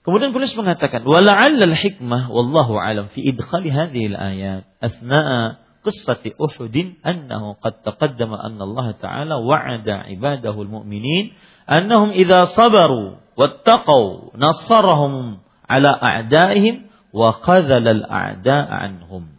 [0.00, 7.56] Kemudian penulis mengatakan, "Wala'alla al-hikmah wallahu alam fi idkhali hadhihi al-ayat asna'a qissati Uhud annahu
[7.60, 11.32] qad taqaddama anna Allah Ta'ala wa'ada 'ibadahu al-mu'minin
[11.64, 19.32] annahum idza sabaru wattaqau nassarahum ala a'daihim wa khadhala al-a'da'a anhum."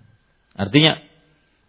[0.58, 1.00] Artinya,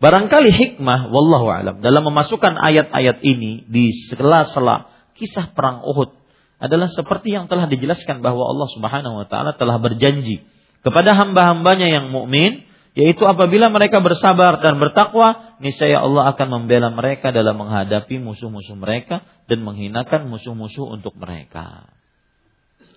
[0.02, 6.10] Barangkali hikmah, wallahu alam, dalam memasukkan ayat-ayat ini di sela-sela kisah perang Uhud
[6.58, 10.42] adalah seperti yang telah dijelaskan bahwa Allah Subhanahu wa taala telah berjanji
[10.82, 17.32] kepada hamba-hambanya yang mukmin yaitu apabila mereka bersabar dan bertakwa niscaya Allah akan membela mereka
[17.32, 21.88] dalam menghadapi musuh-musuh mereka dan menghinakan musuh-musuh untuk mereka.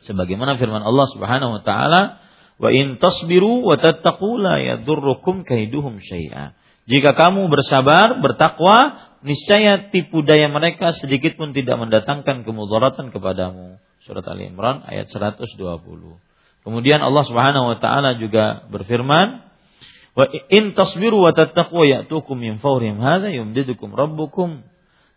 [0.04, 2.02] Sebagaimana firman Allah Subhanahu wa taala,
[2.60, 6.54] "Wa in tasbiru wa tattaqu la yadurrukum kaiduhum syai'a."
[6.86, 13.82] Jika kamu bersabar, bertakwa, niscaya tipu daya mereka sedikit pun tidak mendatangkan kemudaratan kepadamu.
[14.06, 15.58] Surat Ali Imran ayat 120.
[16.62, 19.45] Kemudian Allah Subhanahu wa taala juga berfirman,
[20.16, 24.64] "Wa in tasbiru wa tattaqu ya'tukum min fawrihim hadza yumdidukum rabbukum."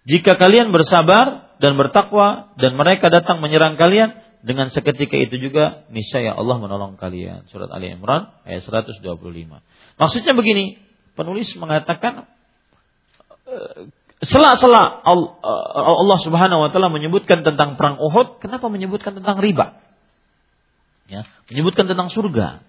[0.08, 6.30] Jika kalian bersabar dan bertakwa dan mereka datang menyerang kalian, dengan seketika itu juga niscaya
[6.34, 7.50] Allah menolong kalian.
[7.50, 9.02] Surat Ali Imran ayat 125.
[9.98, 10.78] Maksudnya begini,
[11.18, 12.30] penulis mengatakan
[13.50, 14.98] eh, Sela-sela
[15.78, 19.78] Allah Subhanahu wa taala menyebutkan tentang perang Uhud, kenapa menyebutkan tentang riba?
[21.06, 22.66] Ya, menyebutkan tentang surga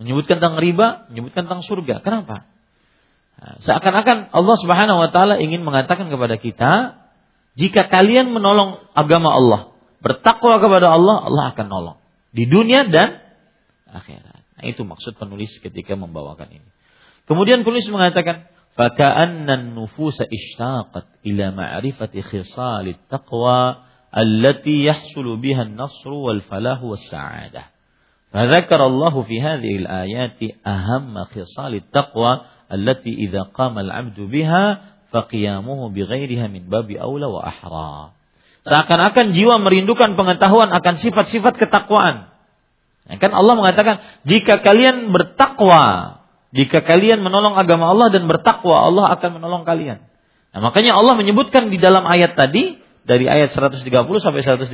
[0.00, 2.00] menyebutkan tentang riba, menyebutkan tentang surga.
[2.00, 2.48] Kenapa?
[3.42, 6.72] Nah, seakan-akan Allah Subhanahu wa taala ingin mengatakan kepada kita,
[7.58, 9.60] jika kalian menolong agama Allah,
[10.00, 11.98] bertakwa kepada Allah, Allah akan nolong
[12.32, 13.20] di dunia dan
[13.92, 14.40] akhirat.
[14.56, 16.68] Nah, itu maksud penulis ketika membawakan ini.
[17.28, 26.42] Kemudian penulis mengatakan, "Faka'annan nufusa ishtaqat ila ma'rifati khisalit taqwa allati yahsulu biha an-nasru wal
[26.44, 26.96] falahu.
[28.32, 34.64] Fadzakara Allah fi hadhihi al-ayati ahamma khisalit taqwa allati idza qama al-'abdu biha
[35.12, 38.16] faqiyamuhu bighairiha min babi aula wa ahra.
[38.64, 42.32] Seakan-akan jiwa merindukan pengetahuan akan sifat-sifat ketakwaan.
[43.04, 46.16] Ya kan Allah mengatakan, jika kalian bertakwa,
[46.56, 50.08] jika kalian menolong agama Allah dan bertakwa, Allah akan menolong kalian.
[50.56, 53.82] Nah, makanya Allah menyebutkan di dalam ayat tadi, dari ayat 130
[54.22, 54.70] sampai 136,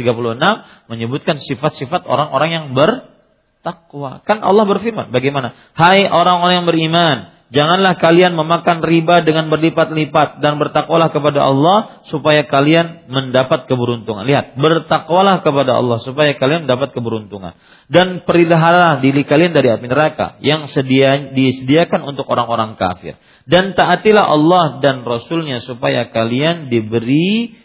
[0.92, 3.17] menyebutkan sifat-sifat orang-orang yang ber
[3.58, 4.22] bertakwa.
[4.22, 5.52] Kan Allah berfirman, bagaimana?
[5.74, 12.44] Hai orang-orang yang beriman, Janganlah kalian memakan riba dengan berlipat-lipat dan bertakwalah kepada Allah supaya
[12.44, 14.28] kalian mendapat keberuntungan.
[14.28, 17.56] Lihat, bertakwalah kepada Allah supaya kalian mendapat keberuntungan.
[17.88, 23.16] Dan peliharalah diri kalian dari api neraka yang sedia, disediakan untuk orang-orang kafir.
[23.48, 27.56] Dan taatilah Allah dan Rasulnya supaya kalian diberi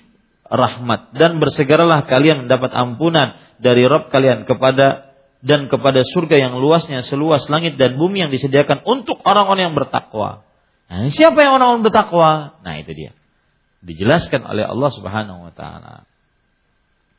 [0.47, 1.11] rahmat.
[1.11, 5.12] Dan bersegeralah kalian mendapat ampunan dari Rob kalian kepada
[5.43, 10.47] dan kepada surga yang luasnya seluas langit dan bumi yang disediakan untuk orang-orang yang bertakwa.
[10.87, 12.55] Nah, siapa yang orang-orang bertakwa?
[12.63, 13.11] Nah, itu dia.
[13.83, 16.07] Dijelaskan oleh Allah Subhanahu wa taala.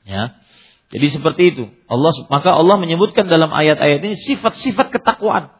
[0.08, 0.40] Ya.
[0.88, 1.64] Jadi seperti itu.
[1.84, 5.52] Allah maka Allah menyebutkan dalam ayat-ayat ini sifat-sifat ketakwaan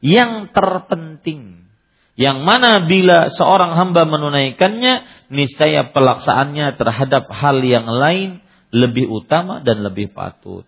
[0.00, 1.68] yang terpenting.
[2.18, 8.42] Yang mana bila seorang hamba menunaikannya, niscaya pelaksaannya terhadap hal yang lain
[8.74, 10.66] lebih utama dan lebih patut.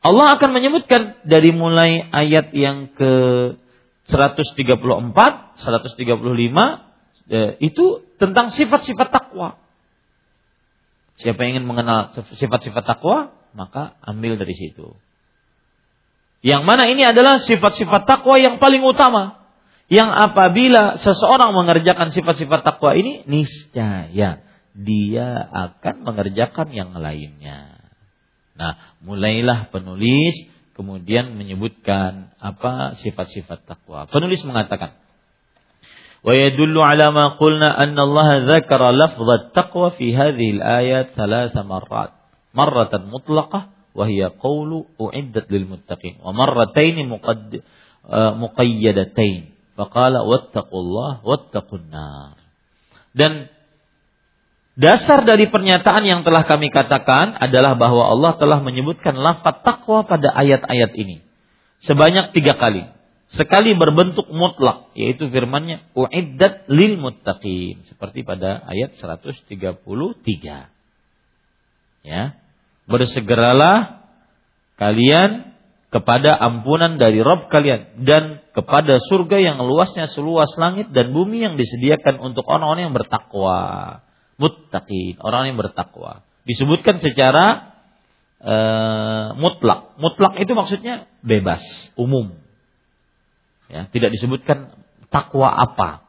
[0.00, 3.12] Allah akan menyebutkan dari mulai ayat yang ke
[4.08, 5.60] 134, 135
[7.30, 7.86] eh, itu
[8.16, 9.60] tentang sifat-sifat takwa.
[11.20, 14.96] Siapa yang ingin mengenal sifat-sifat takwa, maka ambil dari situ.
[16.40, 19.36] Yang mana ini adalah sifat-sifat takwa yang paling utama.
[19.92, 24.40] Yang apabila seseorang mengerjakan sifat-sifat takwa ini, niscaya
[24.72, 27.84] dia akan mengerjakan yang lainnya.
[28.56, 30.36] Nah, mulailah penulis
[30.80, 34.08] kemudian menyebutkan apa sifat-sifat takwa.
[34.08, 34.96] Penulis mengatakan,
[36.24, 42.16] "Wa yadullu ala ma qulna anna Allah dzakara lafdh taqwa fi hadhihi al-ayat thalath marrat.
[42.56, 47.60] Marratan mutlaqah wa hiya qawlu uiddat lil muttaqin wa marratayn muqadd
[48.40, 49.52] muqayyadatain.
[49.76, 52.40] Faqala wattaqullah wattaqun nar."
[53.12, 53.52] Dan
[54.78, 60.30] Dasar dari pernyataan yang telah kami katakan adalah bahwa Allah telah menyebutkan lafaz takwa pada
[60.30, 61.26] ayat-ayat ini
[61.84, 62.86] sebanyak tiga kali.
[63.30, 69.46] Sekali berbentuk mutlak, yaitu firmannya uiddat lil muttaqin seperti pada ayat 133.
[72.02, 72.22] Ya.
[72.90, 74.02] Bersegeralah
[74.74, 75.54] kalian
[75.94, 81.54] kepada ampunan dari Rob kalian dan kepada surga yang luasnya seluas langit dan bumi yang
[81.54, 83.58] disediakan untuk orang-orang yang bertakwa
[84.40, 86.24] muttaqin, orang yang bertakwa.
[86.48, 87.76] Disebutkan secara
[88.40, 90.00] uh, mutlak.
[90.00, 91.60] Mutlak itu maksudnya bebas,
[92.00, 92.40] umum.
[93.68, 94.80] Ya, tidak disebutkan
[95.12, 96.08] takwa apa.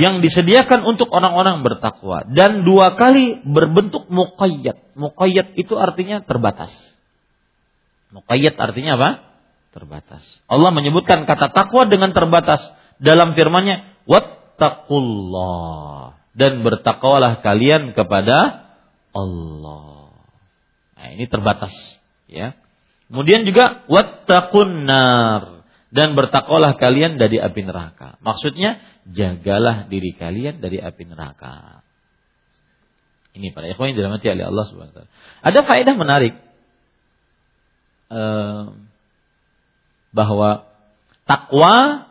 [0.00, 4.96] Yang disediakan untuk orang-orang bertakwa dan dua kali berbentuk muqayyad.
[4.96, 6.72] Muqayyad itu artinya terbatas.
[8.08, 9.10] Muqayyad artinya apa?
[9.76, 10.24] Terbatas.
[10.48, 12.64] Allah menyebutkan kata takwa dengan terbatas
[12.96, 18.66] dalam firman-Nya, "Wattaqullah." Dan bertakwalah kalian kepada
[19.14, 20.10] Allah.
[20.98, 21.72] Nah, ini terbatas,
[22.26, 22.58] ya.
[23.06, 25.62] Kemudian juga wattaqun nar
[25.94, 28.18] dan bertakwalah kalian dari api neraka.
[28.18, 31.86] Maksudnya jagalah diri kalian dari api neraka.
[33.34, 35.10] Ini para ikhwan yang dirahmati oleh Allah Subhanahu wa taala.
[35.42, 36.34] Ada faedah menarik
[38.10, 38.64] eh,
[40.14, 40.50] bahwa
[41.26, 42.06] takwa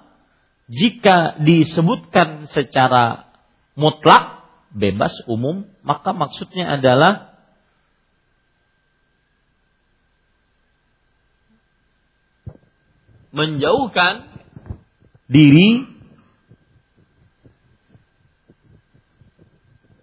[0.71, 3.32] jika disebutkan secara
[3.73, 7.33] mutlak, bebas, umum, maka maksudnya adalah
[13.33, 14.29] menjauhkan
[15.25, 15.89] diri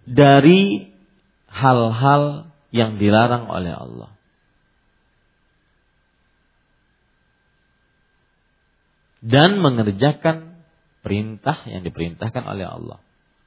[0.03, 0.91] dari
[1.47, 4.11] hal-hal yang dilarang oleh Allah.
[9.21, 10.65] Dan mengerjakan
[11.05, 12.99] perintah yang diperintahkan oleh Allah.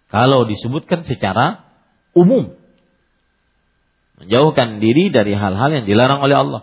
[0.09, 1.65] Kalau disebutkan secara
[2.15, 2.55] umum.
[4.21, 6.63] Menjauhkan diri dari hal-hal yang dilarang oleh Allah.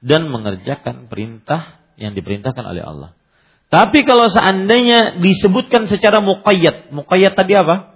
[0.00, 3.10] Dan mengerjakan perintah yang diperintahkan oleh Allah.
[3.70, 6.90] Tapi kalau seandainya disebutkan secara muqayyad.
[6.90, 7.94] Muqayyad tadi apa?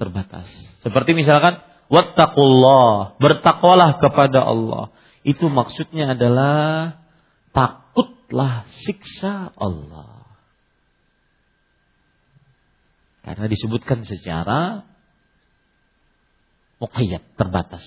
[0.00, 0.48] Terbatas.
[0.80, 1.60] Seperti misalkan,
[1.92, 3.20] Wattaqullah.
[3.20, 4.88] Bertakwalah kepada Allah.
[5.22, 6.96] Itu maksudnya adalah
[7.52, 10.21] takutlah siksa Allah.
[13.22, 14.82] Karena disebutkan secara
[16.82, 17.86] muqayyad, terbatas.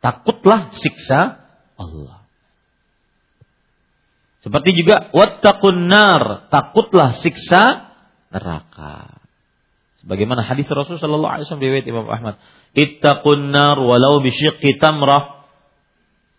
[0.00, 1.44] Takutlah siksa
[1.76, 2.24] Allah.
[4.40, 7.92] Seperti juga wattaqun nar, takutlah siksa
[8.32, 9.20] neraka.
[10.00, 12.34] Sebagaimana hadis Rasulullah sallallahu alaihi wasallam riwayat Imam Ahmad,
[12.72, 15.44] ittaqun nar walau bisyiqqi tamrah.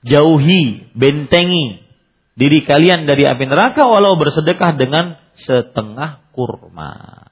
[0.02, 1.86] Jauhi, bentengi
[2.34, 7.30] diri kalian dari api neraka walau bersedekah dengan setengah kurma.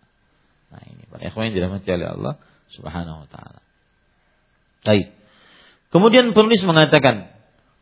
[1.20, 2.34] Ikhwan yang dirahmati oleh Allah
[2.74, 3.60] Subhanahu wa taala.
[4.88, 5.12] Baik.
[5.90, 7.34] Kemudian penulis mengatakan,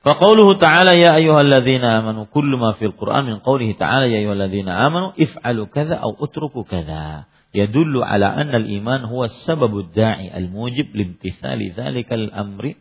[0.02, 5.12] "Faqauluhu ta'ala ya ayyuhalladzina amanu kullu ma fil Qur'an min qawlihi ta'ala ya ayyuhalladzina amanu
[5.20, 12.30] if'alu kadza aw utruku kadza." Yadullu ala anna al-iman huwa sababu da'i al-mujib limtithali dzalikal
[12.32, 12.76] amri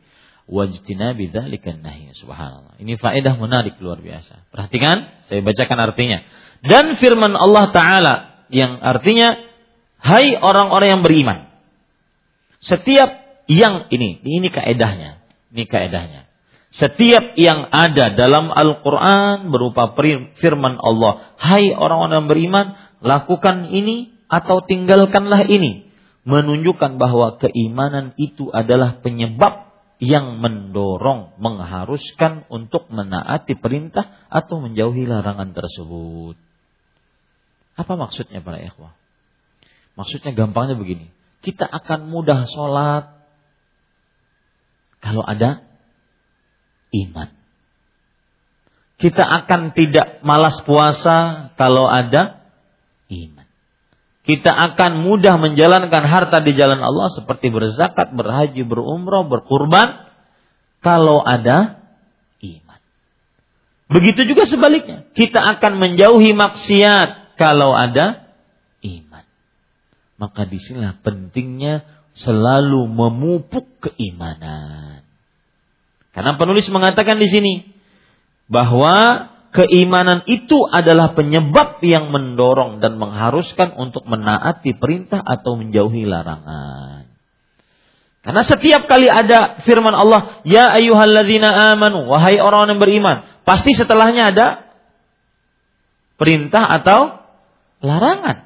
[0.47, 2.15] wajtinabi dzalikan nahi.
[2.15, 2.79] Subhanallah.
[2.79, 4.47] Ini faedah menarik luar biasa.
[4.55, 6.23] Perhatikan, saya bacakan artinya.
[6.63, 8.15] Dan firman Allah taala
[8.51, 9.39] yang artinya
[10.01, 11.39] hai orang-orang yang beriman.
[12.61, 15.23] Setiap yang ini, ini kaedahnya.
[15.55, 16.27] Ini kaedahnya.
[16.75, 19.97] Setiap yang ada dalam Al-Quran berupa
[20.37, 21.33] firman Allah.
[21.41, 22.67] Hai orang-orang beriman,
[23.01, 25.89] lakukan ini atau tinggalkanlah ini.
[26.27, 29.67] Menunjukkan bahwa keimanan itu adalah penyebab
[30.03, 36.37] yang mendorong, mengharuskan untuk menaati perintah atau menjauhi larangan tersebut.
[37.79, 38.93] Apa maksudnya para ikhwah?
[39.97, 41.09] Maksudnya gampangnya begini.
[41.41, 43.17] Kita akan mudah sholat
[45.01, 45.65] kalau ada
[46.93, 47.29] iman.
[48.97, 52.45] Kita akan tidak malas puasa kalau ada
[53.13, 53.45] iman.
[54.27, 60.11] Kita akan mudah menjalankan harta di jalan Allah seperti berzakat, berhaji, berumrah, berkurban
[60.83, 61.79] kalau ada
[62.43, 62.81] iman.
[63.87, 68.26] Begitu juga sebaliknya, kita akan menjauhi maksiat kalau ada.
[70.17, 71.85] Maka di sinilah pentingnya
[72.17, 75.05] selalu memupuk keimanan.
[76.17, 77.55] Karena penulis mengatakan di sini
[78.49, 87.09] bahwa keimanan itu adalah penyebab yang mendorong dan mengharuskan untuk menaati perintah atau menjauhi larangan.
[88.25, 94.35] Karena setiap kali ada firman Allah, "Ya ayyuhalladzina amanu", wahai orang yang beriman, pasti setelahnya
[94.35, 94.67] ada
[96.19, 97.23] perintah atau
[97.85, 98.46] larangan.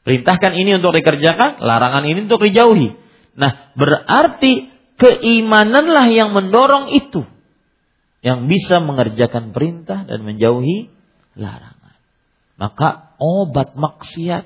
[0.00, 2.96] Perintahkan ini untuk dikerjakan, larangan ini untuk dijauhi.
[3.36, 7.24] Nah, berarti keimananlah yang mendorong itu
[8.20, 10.92] yang bisa mengerjakan perintah dan menjauhi
[11.36, 11.96] larangan.
[12.60, 14.44] Maka obat maksiat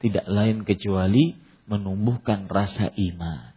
[0.00, 1.36] tidak lain kecuali
[1.68, 3.52] menumbuhkan rasa iman.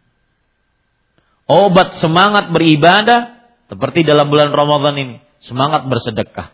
[1.48, 6.52] Obat semangat beribadah seperti dalam bulan Ramadan ini, semangat bersedekah.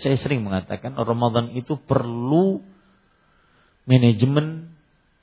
[0.00, 2.60] Saya sering mengatakan Ramadan itu perlu
[3.88, 4.74] manajemen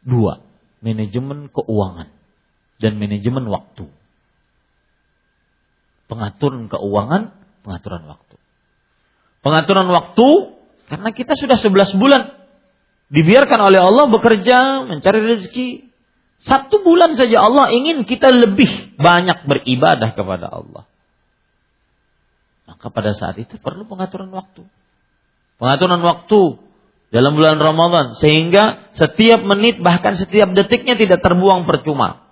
[0.03, 0.43] dua,
[0.83, 2.09] manajemen keuangan
[2.79, 3.87] dan manajemen waktu
[6.09, 8.35] pengaturan keuangan, pengaturan waktu.
[9.45, 10.27] Pengaturan waktu
[10.89, 12.33] karena kita sudah 11 bulan
[13.13, 15.87] dibiarkan oleh Allah bekerja, mencari rezeki.
[16.39, 20.83] Satu bulan saja Allah ingin kita lebih banyak beribadah kepada Allah.
[22.65, 24.65] Maka pada saat itu perlu pengaturan waktu.
[25.59, 26.39] Pengaturan waktu
[27.09, 32.29] dalam bulan Ramadan sehingga setiap menit bahkan setiap detiknya tidak terbuang percuma.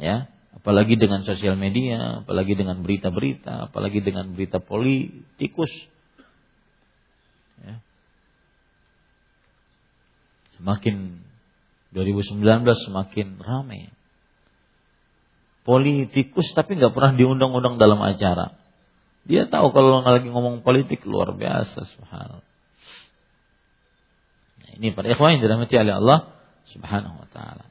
[0.00, 5.68] Ya, apalagi dengan sosial media, apalagi dengan berita-berita, apalagi dengan berita politikus.
[7.60, 7.82] Ya.
[10.56, 11.20] Semakin
[11.92, 12.40] 2019
[12.86, 13.90] semakin ramai.
[15.66, 18.56] Politikus tapi nggak pernah diundang-undang dalam acara.
[19.28, 22.49] Dia tahu kalau lagi ngomong politik luar biasa, subhanallah.
[24.80, 26.32] Ini para ikhwan yang dirahmati oleh Allah
[26.72, 27.68] subhanahu wa ta'ala.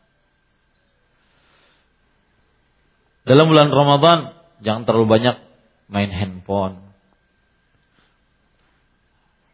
[3.26, 5.42] Dalam bulan Ramadan jangan terlalu banyak
[5.90, 6.86] main handphone.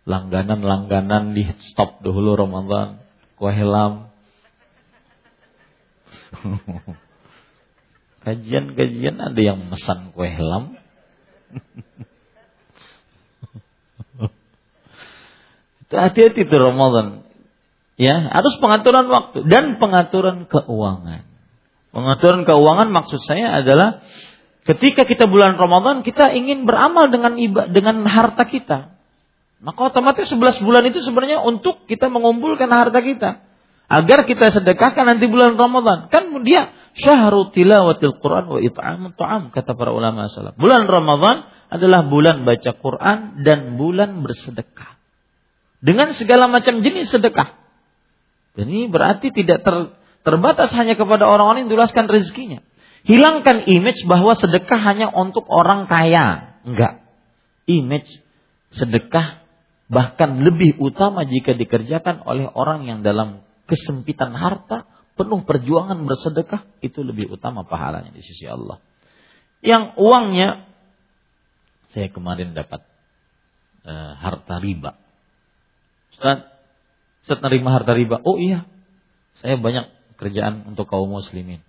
[0.03, 2.99] Langganan-langganan di stop dahulu Ramadan.
[3.39, 4.12] Kue helam.
[8.28, 10.76] Kajian-kajian ada yang memesan kue helam.
[15.89, 17.24] Hati-hati tuh Ramadan.
[17.96, 21.24] Ya, harus pengaturan waktu dan pengaturan keuangan.
[21.96, 24.04] Pengaturan keuangan maksud saya adalah
[24.68, 29.00] ketika kita bulan Ramadan kita ingin beramal dengan ibadah dengan harta kita.
[29.64, 33.39] Maka otomatis 11 bulan itu sebenarnya untuk kita mengumpulkan harta kita
[33.88, 36.12] agar kita sedekahkan nanti bulan Ramadan.
[36.12, 40.60] Kan dia syahrul tilawatil Quran wa it'amut ta'am kata para ulama salaf.
[40.60, 45.00] Bulan Ramadan adalah bulan baca Quran dan bulan bersedekah.
[45.80, 47.64] Dengan segala macam jenis sedekah.
[48.56, 49.76] Dan ini berarti tidak ter,
[50.24, 52.64] terbatas hanya kepada orang-orang yang tulaskan rezekinya.
[53.06, 56.58] Hilangkan image bahwa sedekah hanya untuk orang kaya.
[56.66, 57.06] Enggak.
[57.70, 58.10] Image
[58.74, 59.45] sedekah
[59.86, 67.06] bahkan lebih utama jika dikerjakan oleh orang yang dalam kesempitan harta, penuh perjuangan bersedekah, itu
[67.06, 68.82] lebih utama pahalanya di sisi Allah.
[69.62, 70.49] Yang uangnya,
[71.93, 72.86] saya kemarin dapat
[73.86, 74.97] e, harta riba.
[76.14, 76.55] Ustaz,
[77.26, 78.21] Ustaz nerima harta riba.
[78.21, 78.69] Oh iya,
[79.41, 79.89] saya banyak
[80.21, 81.65] kerjaan untuk kaum muslimin.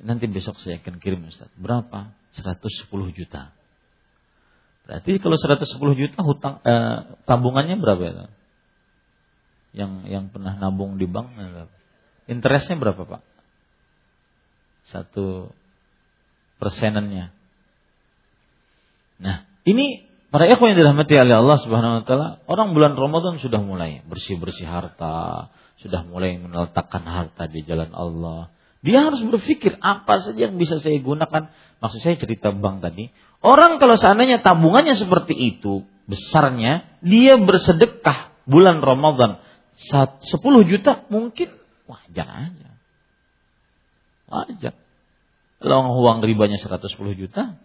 [0.00, 1.52] Nanti besok saya akan kirim Ustaz.
[1.60, 2.16] Berapa?
[2.40, 3.52] 110 juta.
[4.88, 8.26] Berarti kalau 110 juta hutang eh, tabungannya berapa ya?
[9.76, 11.74] Yang yang pernah nabung di bank berapa?
[12.24, 13.22] Interestnya berapa Pak?
[14.88, 15.52] Satu
[16.56, 17.28] persenannya.
[19.20, 23.56] Nah, ini para ikhwan yang dirahmati oleh Allah Subhanahu wa taala, orang bulan Ramadan sudah
[23.56, 25.48] mulai bersih-bersih harta,
[25.80, 28.52] sudah mulai meletakkan harta di jalan Allah.
[28.84, 31.48] Dia harus berpikir apa saja yang bisa saya gunakan.
[31.80, 33.08] Maksud saya cerita bang tadi.
[33.40, 39.40] Orang kalau seandainya tabungannya seperti itu besarnya, dia bersedekah bulan Ramadan
[39.88, 40.20] 10
[40.68, 41.48] juta mungkin
[41.88, 42.68] wajar aja.
[44.28, 44.74] Wajar.
[45.64, 47.56] Kalau uang ribanya 110 juta.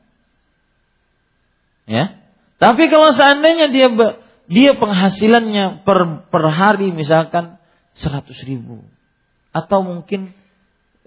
[1.84, 2.31] Ya.
[2.62, 3.90] Tapi kalau seandainya dia
[4.46, 7.58] dia penghasilannya per, per hari misalkan
[7.98, 8.86] seratus ribu.
[9.50, 10.30] Atau mungkin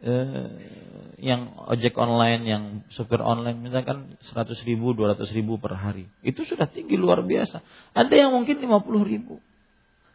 [0.02, 0.50] eh,
[1.22, 6.10] yang ojek online yang supir online misalkan seratus ribu dua ratus ribu per hari.
[6.26, 7.62] Itu sudah tinggi luar biasa.
[7.94, 9.38] Ada yang mungkin lima puluh ribu.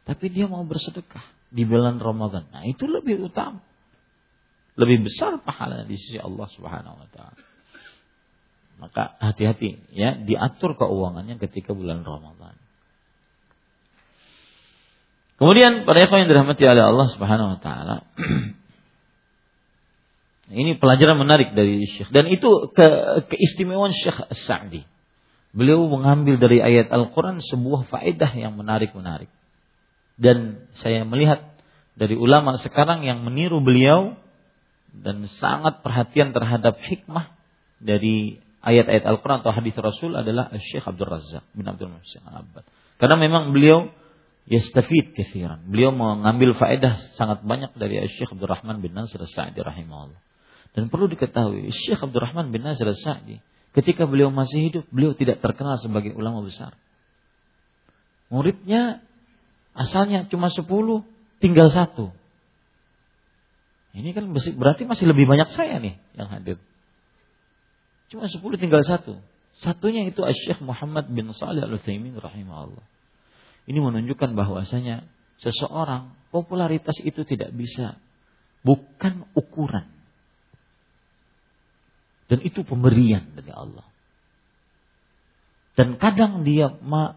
[0.04, 2.52] Tapi dia mau bersedekah di bulan Ramadan.
[2.52, 3.64] Nah itu lebih utama.
[4.76, 7.49] Lebih besar pahala di sisi Allah Subhanahu wa taala
[8.80, 12.56] maka hati-hati ya diatur keuangannya ketika bulan Ramadan
[15.40, 17.96] Kemudian para ikhwan yang dirahmati oleh Allah Subhanahu wa taala.
[20.52, 22.88] ini pelajaran menarik dari Syekh dan itu ke,
[23.32, 24.84] keistimewaan Syekh As-Sa'di.
[25.56, 29.32] Beliau mengambil dari ayat Al-Qur'an sebuah faedah yang menarik-menarik.
[30.20, 31.56] Dan saya melihat
[31.96, 34.20] dari ulama sekarang yang meniru beliau
[34.92, 37.32] dan sangat perhatian terhadap hikmah
[37.80, 42.68] dari ayat-ayat Al-Quran atau hadis Rasul adalah Syekh Abdul Razak bin Abdul Muhsin Al-Abbad.
[42.99, 43.88] Karena memang beliau
[44.49, 45.64] yastafid kathiran.
[45.70, 50.20] Beliau mengambil faedah sangat banyak dari Syekh Abdul Rahman bin Nasir Sa'di rahimahullah.
[50.76, 53.39] Dan perlu diketahui, Syekh Abdul Rahman bin Nasir Sa'di
[53.78, 56.74] ketika beliau masih hidup, beliau tidak terkenal sebagai ulama besar.
[58.30, 59.01] Muridnya
[59.78, 60.66] asalnya cuma 10,
[61.41, 62.14] tinggal satu.
[63.93, 66.57] Ini kan berarti masih lebih banyak saya nih yang hadir.
[68.10, 69.22] Cuma 10 tinggal satu.
[69.60, 72.86] Satunya itu Syekh Muhammad bin Salih Al-Utsaimin rahimahullah.
[73.70, 75.05] Ini menunjukkan bahwasanya
[75.43, 78.01] seseorang popularitas itu tidak bisa
[78.66, 79.86] bukan ukuran.
[82.30, 83.86] Dan itu pemberian dari Allah.
[85.78, 86.70] Dan kadang dia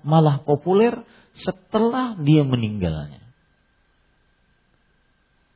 [0.05, 1.03] malah populer
[1.35, 3.23] setelah dia meninggalnya.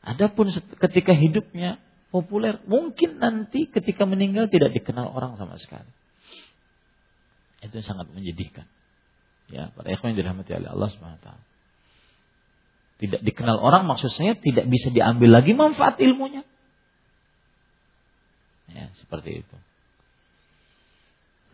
[0.06, 5.88] Adapun ketika hidupnya populer, mungkin nanti ketika meninggal tidak dikenal orang sama sekali.
[7.64, 8.68] Itu sangat menyedihkan.
[9.46, 11.28] Ya, para ikhwan yang dirahmati oleh Allah SWT.
[12.96, 16.42] Tidak dikenal orang maksud saya tidak bisa diambil lagi manfaat ilmunya.
[18.72, 19.56] Ya, seperti itu.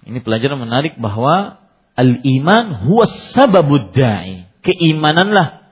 [0.09, 1.63] Ini pelajaran menarik bahwa
[1.95, 4.49] al-iman huwa sababud da'i.
[4.63, 5.67] Keimananlah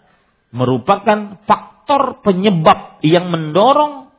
[0.50, 4.09] merupakan faktor penyebab yang mendorong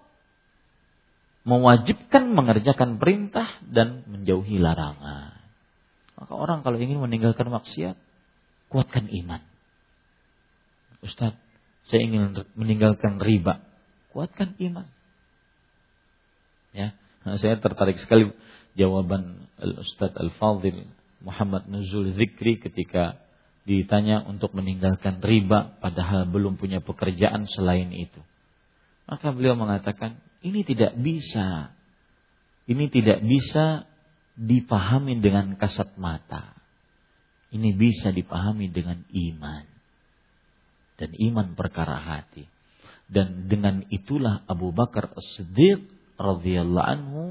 [1.41, 5.41] mewajibkan mengerjakan perintah dan menjauhi larangan.
[6.17, 7.97] Maka orang kalau ingin meninggalkan maksiat,
[8.69, 9.41] kuatkan iman.
[11.01, 11.33] Ustaz,
[11.89, 13.65] saya ingin meninggalkan riba.
[14.13, 14.85] Kuatkan iman.
[16.71, 16.93] Ya,
[17.25, 18.29] nah, saya tertarik sekali
[18.77, 20.87] jawaban Ustaz Al-Fadhil
[21.25, 23.19] Muhammad Nuzul Zikri ketika
[23.65, 28.21] ditanya untuk meninggalkan riba padahal belum punya pekerjaan selain itu.
[29.05, 31.73] Maka beliau mengatakan, ini tidak bisa.
[32.65, 33.85] Ini tidak bisa
[34.37, 36.57] dipahami dengan kasat mata.
[37.51, 39.65] Ini bisa dipahami dengan iman.
[41.01, 42.45] dan iman perkara hati.
[43.09, 45.81] Dan dengan itulah Abu Bakar As-Siddiq
[46.21, 47.23] radhiyallahu anhu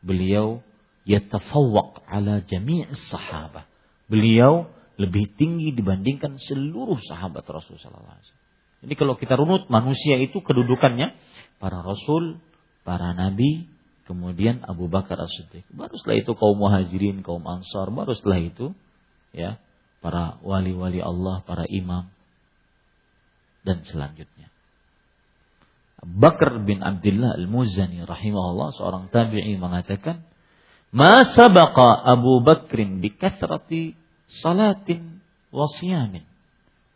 [0.00, 0.64] beliau
[1.04, 3.68] yatafawwaq ala jami' sahabah.
[4.08, 8.88] Beliau lebih tinggi dibandingkan seluruh sahabat Rasulullah SAW.
[8.88, 11.12] Ini kalau kita runut manusia itu kedudukannya
[11.60, 12.40] para rasul,
[12.82, 13.68] para nabi,
[14.10, 15.68] kemudian Abu Bakar As-Siddiq.
[15.70, 18.74] Baru setelah itu kaum muhajirin, kaum ansar, baru setelah itu
[19.30, 19.62] ya
[20.00, 22.08] para wali-wali Allah, para imam
[23.62, 24.48] dan selanjutnya.
[26.00, 30.24] Bakar bin Abdullah Al-Muzani rahimahullah seorang tabi'i mengatakan,
[30.96, 33.92] "Ma sabaqa Abu Bakrin bi kathrati
[34.32, 35.20] salatin
[35.52, 36.24] wa siyamin,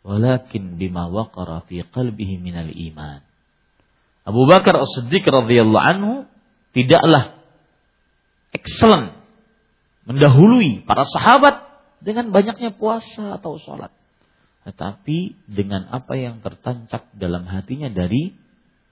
[0.01, 3.21] walakin bima waqara fi qalbihi minal iman."
[4.25, 6.13] Abu Bakar As-Siddiq radhiyallahu anhu
[6.73, 7.37] tidaklah
[8.49, 9.13] excellent
[10.09, 11.65] mendahului para sahabat
[12.01, 13.93] dengan banyaknya puasa atau sholat.
[14.65, 18.33] Tetapi dengan apa yang tertancap dalam hatinya dari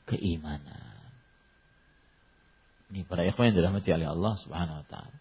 [0.05, 1.09] keimanan.
[2.93, 5.17] Ini para ikhwan yang dirahmati oleh Allah Subhanahu wa taala.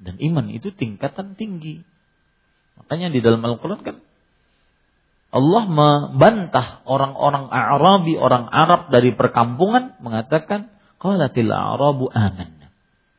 [0.00, 1.84] Dan iman itu tingkatan tinggi.
[2.80, 4.00] Makanya di dalam Al-Qur'an kan
[5.28, 12.72] Allah membantah orang-orang Arabi, orang Arab dari perkampungan mengatakan qalatil a'rabu amanna.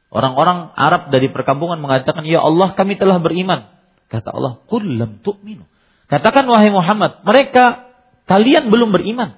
[0.10, 3.70] Orang-orang Arab dari perkampungan mengatakan, "Ya Allah, kami telah beriman."
[4.10, 5.70] Kata Allah, "Qul lam tu'minu."
[6.10, 7.86] Katakan wahai Muhammad, mereka
[8.26, 9.38] kalian belum beriman.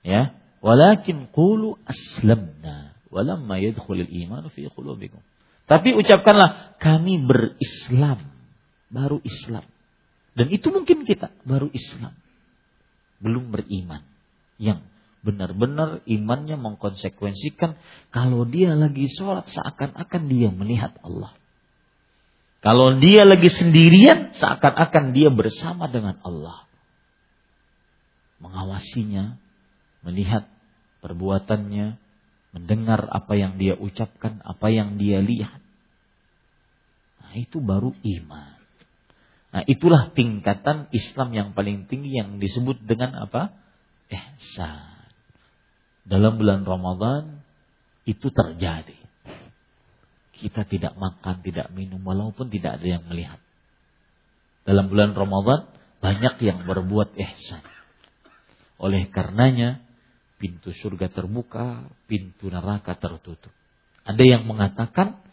[0.00, 0.32] Ya,
[0.64, 5.20] walakin qulu aslamna walamma yadkhulul iman fi qulubikum.
[5.68, 8.24] Tapi ucapkanlah kami berislam,
[8.88, 9.64] baru Islam.
[10.34, 12.14] Dan itu mungkin kita baru Islam.
[13.22, 14.02] Belum beriman.
[14.58, 14.82] Yang
[15.24, 17.80] benar-benar imannya mengkonsekuensikan
[18.12, 21.32] kalau dia lagi sholat seakan-akan dia melihat Allah.
[22.60, 26.64] Kalau dia lagi sendirian seakan-akan dia bersama dengan Allah.
[28.40, 29.36] Mengawasinya,
[30.04, 30.48] melihat
[31.00, 31.96] perbuatannya,
[32.56, 35.60] mendengar apa yang dia ucapkan, apa yang dia lihat.
[37.20, 38.53] Nah, itu baru iman.
[39.54, 43.54] Nah, itulah tingkatan Islam yang paling tinggi yang disebut dengan apa?
[44.10, 45.06] Ihsan.
[46.02, 47.38] Dalam bulan Ramadan
[48.02, 48.98] itu terjadi.
[50.34, 53.38] Kita tidak makan, tidak minum walaupun tidak ada yang melihat.
[54.66, 55.70] Dalam bulan Ramadan
[56.02, 57.62] banyak yang berbuat ihsan.
[58.82, 59.80] Oleh karenanya
[60.42, 63.54] pintu surga terbuka, pintu neraka tertutup.
[64.04, 65.23] Ada yang mengatakan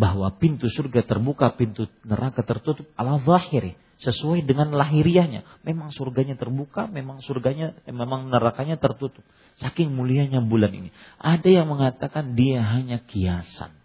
[0.00, 5.44] bahwa pintu surga terbuka, pintu neraka tertutup ala zahiri, sesuai dengan lahiriahnya.
[5.60, 9.20] Memang surganya terbuka, memang surganya eh, memang nerakanya tertutup.
[9.60, 10.88] Saking mulianya bulan ini.
[11.20, 13.76] Ada yang mengatakan dia hanya kiasan.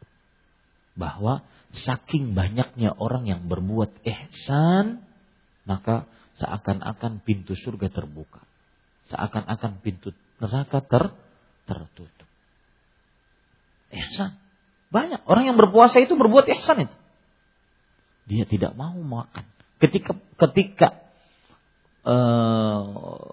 [0.95, 1.43] Bahwa
[1.75, 5.03] saking banyaknya orang yang berbuat ihsan,
[5.67, 6.07] maka
[6.39, 8.39] seakan-akan pintu surga terbuka.
[9.11, 11.11] Seakan-akan pintu neraka ter
[11.67, 12.29] tertutup.
[13.91, 14.44] Ihsan.
[14.93, 16.95] Banyak orang yang berpuasa itu berbuat ihsan itu.
[18.25, 19.45] Dia tidak mau makan.
[19.77, 20.17] Ketika
[20.47, 20.87] ketika
[22.07, 22.81] uh,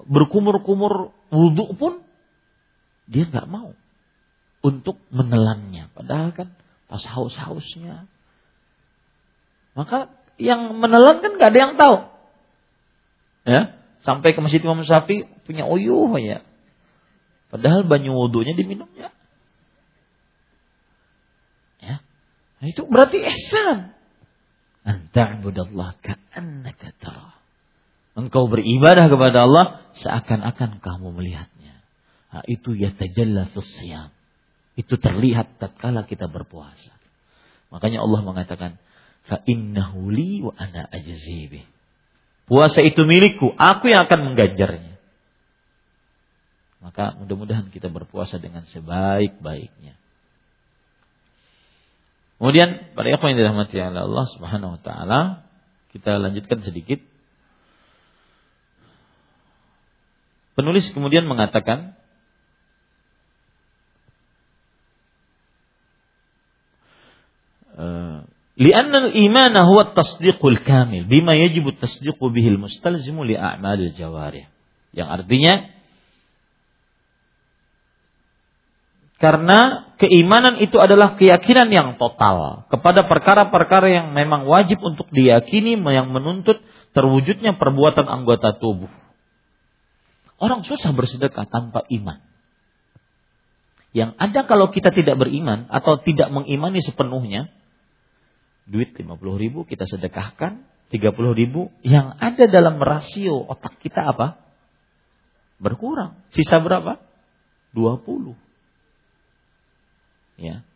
[0.08, 1.92] berkumur-kumur wudhu pun
[3.08, 3.72] dia nggak mau
[4.64, 5.92] untuk menelannya.
[5.92, 6.48] Padahal kan
[6.88, 8.06] pas haus-hausnya.
[9.72, 11.96] Maka yang menelan kan nggak ada yang tahu.
[13.42, 13.62] Ya,
[14.06, 16.46] sampai ke masjid Imam Syafi'i punya uyuh ya.
[17.50, 19.12] Padahal banyu wudhunya diminumnya.
[22.62, 23.90] Nah, itu berarti ihsan.
[24.86, 27.34] Anta'budallah ka'annaka tara.
[28.14, 31.74] Engkau beribadah kepada Allah seakan-akan kamu melihatnya.
[32.30, 34.14] Nah, itu yatajalla siyam.
[34.78, 36.94] Itu terlihat tatkala kita berpuasa.
[37.74, 38.78] Makanya Allah mengatakan,
[39.26, 41.66] fa innahu li wa ana ajzibi.
[42.46, 44.94] Puasa itu milikku, aku yang akan mengganjarnya.
[46.82, 49.98] Maka mudah-mudahan kita berpuasa dengan sebaik-baiknya.
[52.41, 55.19] Kemudian pada apa yang dirahmati oleh Allah Subhanahu wa taala,
[55.89, 57.01] kita lanjutkan sedikit.
[60.53, 61.97] Penulis kemudian mengatakan
[68.57, 74.45] لأن الإيمان هو التصديق الكامل بما يجب التصديق به المستلزم لأعمال الجوارح
[74.97, 75.69] yang artinya
[79.22, 86.10] Karena keimanan itu adalah keyakinan yang total kepada perkara-perkara yang memang wajib untuk diyakini yang
[86.10, 86.58] menuntut
[86.90, 88.90] terwujudnya perbuatan anggota tubuh.
[90.42, 92.18] Orang susah bersedekah tanpa iman.
[93.94, 97.46] Yang ada kalau kita tidak beriman atau tidak mengimani sepenuhnya,
[98.66, 99.06] duit 50
[99.38, 100.98] ribu kita sedekahkan, 30
[101.38, 104.42] ribu, yang ada dalam rasio otak kita apa?
[105.62, 106.18] Berkurang.
[106.34, 106.98] Sisa berapa?
[107.70, 108.50] 20.
[110.42, 110.66] Ya.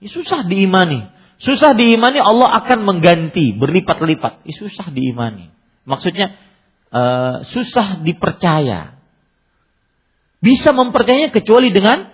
[0.00, 1.04] Ini susah diimani.
[1.40, 4.48] Susah diimani Allah akan mengganti berlipat-lipat.
[4.48, 5.52] Ini susah diimani.
[5.84, 6.40] Maksudnya
[6.88, 8.96] uh, susah dipercaya.
[10.40, 12.08] Bisa mempercayainya kecuali dengan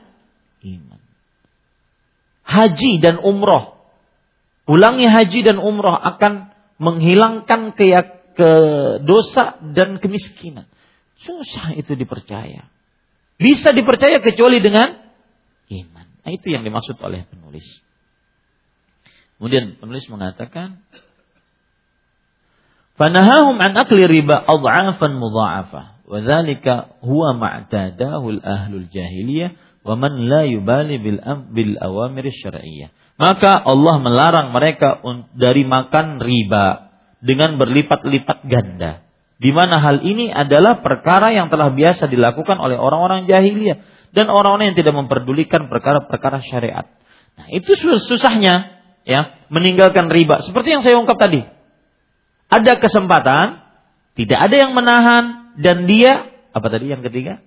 [0.66, 1.00] iman.
[2.42, 3.78] Haji dan umroh.
[4.66, 6.50] Ulangi haji dan umroh akan
[6.82, 7.86] menghilangkan ke,
[8.34, 8.50] ke
[9.06, 10.66] dosa dan kemiskinan.
[11.22, 12.66] Susah itu dipercaya.
[13.38, 15.06] Bisa dipercaya kecuali dengan
[15.70, 15.95] iman.
[16.26, 17.62] Nah, itu yang dimaksud oleh penulis.
[19.38, 20.82] Kemudian penulis mengatakan,
[22.98, 29.54] "Fanahahum an akli riba adha'afan mudha'afah, wa dzalika huwa ma'tadahu al-ahlul jahiliyah
[29.86, 31.22] wa man la yubali bil
[31.54, 32.90] bil awamir syar'iyyah."
[33.22, 34.98] Maka Allah melarang mereka
[35.38, 36.90] dari makan riba
[37.22, 39.06] dengan berlipat-lipat ganda.
[39.38, 43.78] Di mana hal ini adalah perkara yang telah biasa dilakukan oleh orang-orang jahiliyah
[44.12, 46.86] dan orang-orang yang tidak memperdulikan perkara-perkara syariat.
[47.36, 50.42] Nah, itu susahnya ya, meninggalkan riba.
[50.42, 51.46] Seperti yang saya ungkap tadi.
[52.46, 53.62] Ada kesempatan,
[54.18, 57.44] tidak ada yang menahan dan dia apa tadi yang ketiga?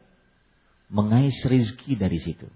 [0.89, 2.49] Mengais rizki dari situ.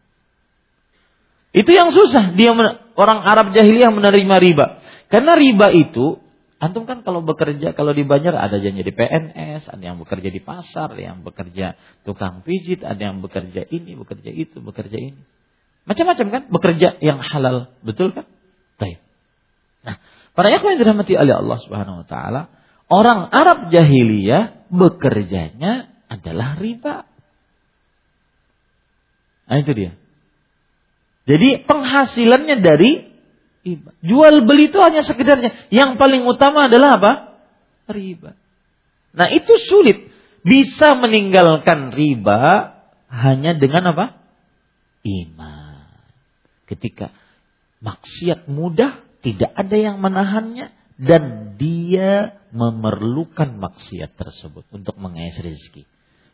[1.53, 2.33] Itu yang susah.
[2.33, 2.53] Dia
[2.97, 4.65] orang Arab jahiliyah menerima riba.
[5.13, 6.17] Karena riba itu
[6.63, 10.39] Antum kan kalau bekerja, kalau di Banjar ada yang jadi PNS, ada yang bekerja di
[10.39, 11.75] pasar, ada yang bekerja
[12.07, 15.19] tukang pijit, ada yang bekerja ini, bekerja itu, bekerja ini.
[15.83, 18.23] Macam-macam kan, bekerja yang halal, betul kan?
[18.79, 19.03] Baik.
[19.83, 19.99] Nah,
[20.31, 22.47] para yang dirahmati oleh Allah Subhanahu wa taala,
[22.87, 27.03] orang Arab jahiliyah bekerjanya adalah riba.
[29.51, 29.91] Nah, itu dia.
[31.27, 33.12] Jadi penghasilannya dari
[33.63, 33.91] riba.
[34.03, 35.71] Jual beli itu hanya sekedarnya.
[35.71, 37.11] Yang paling utama adalah apa?
[37.89, 38.35] Riba.
[39.15, 40.11] Nah itu sulit.
[40.43, 42.75] Bisa meninggalkan riba
[43.07, 44.19] hanya dengan apa?
[45.07, 45.87] Iman.
[46.67, 47.15] Ketika
[47.79, 50.75] maksiat mudah, tidak ada yang menahannya.
[50.93, 55.89] Dan dia memerlukan maksiat tersebut untuk mengais rezeki.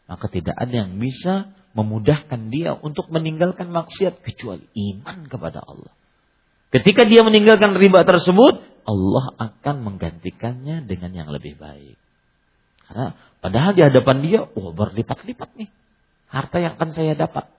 [0.09, 5.93] Maka tidak ada yang bisa memudahkan dia untuk meninggalkan maksiat kecuali iman kepada Allah.
[6.69, 11.97] Ketika dia meninggalkan riba tersebut, Allah akan menggantikannya dengan yang lebih baik.
[12.85, 15.69] Karena padahal di hadapan dia, oh berlipat-lipat nih
[16.29, 17.49] harta yang akan saya dapat.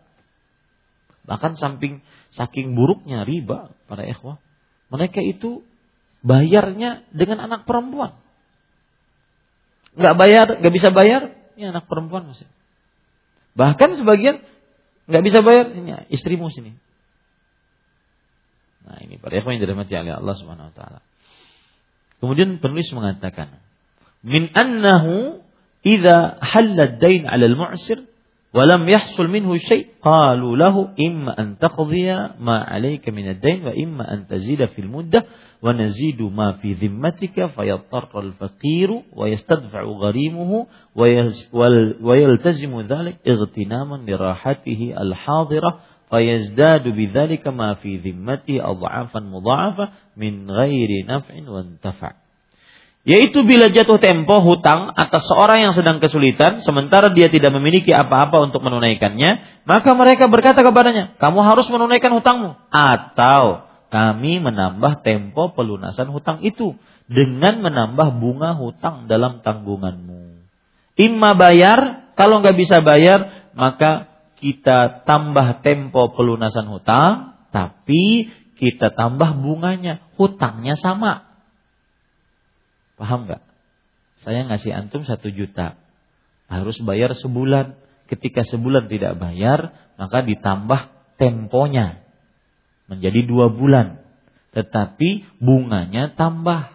[1.26, 2.02] Bahkan samping
[2.34, 4.38] saking buruknya riba para ikhwah,
[4.90, 5.66] mereka itu
[6.22, 8.18] bayarnya dengan anak perempuan.
[9.98, 12.46] Nggak bayar, nggak bisa bayar, ini anak perempuan masih.
[13.58, 14.38] Bahkan sebagian
[15.10, 16.78] nggak bisa bayar, ini istrimu sini.
[18.86, 21.00] Nah ini para ikhwan yang dirahmati oleh Allah Subhanahu wa taala.
[22.20, 23.60] Kemudian penulis mengatakan,
[24.20, 25.40] min annahu
[25.84, 28.04] idza halla ad-dain 'ala al-mu'sir
[28.50, 33.72] wa lam yahsul minhu syai' qalu lahu imma an taqdiya ma 'alayka min ad-dain wa
[33.72, 35.24] imma an tazida fil muddah
[35.64, 44.12] wa nazidu ma fi dhimmatika fayattar al-faqiru wa yastadfa'u gharimuhu wa yaltazimu dhalik ightinaman li
[44.12, 52.18] rahatihi al-hadirah fayazdadu bidzalika ma fi dhimmati adhafan mudha'afa min ghairi naf'in wa intafa'
[53.00, 58.44] yaitu bila jatuh tempo hutang atas seorang yang sedang kesulitan sementara dia tidak memiliki apa-apa
[58.44, 62.58] untuk menunaikannya maka mereka berkata kepadanya kamu harus menunaikan hutangmu.
[62.74, 66.74] Atau kami menambah tempo pelunasan hutang itu
[67.06, 70.42] dengan menambah bunga hutang dalam tanggunganmu.
[70.98, 74.09] Imma bayar kalau nggak bisa bayar maka
[74.40, 81.30] kita tambah tempo pelunasan hutang, tapi kita tambah bunganya, hutangnya sama.
[83.00, 83.40] Paham nggak?
[84.20, 85.80] Saya ngasih antum satu juta,
[86.48, 87.80] harus bayar sebulan.
[88.10, 92.02] Ketika sebulan tidak bayar, maka ditambah temponya
[92.90, 94.02] menjadi dua bulan.
[94.50, 96.74] Tetapi bunganya tambah.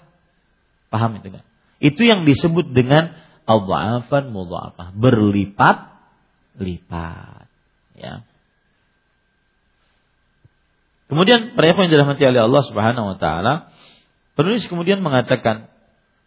[0.88, 1.44] Paham itu nggak?
[1.84, 3.12] Itu yang disebut dengan
[3.44, 4.96] al-dha'afan mudha'afah.
[4.96, 7.45] Berlipat-lipat.
[7.96, 8.28] Ya.
[11.06, 13.54] Kemudian para yang dirahmati oleh Allah Subhanahu wa taala,
[14.34, 15.70] penulis kemudian mengatakan,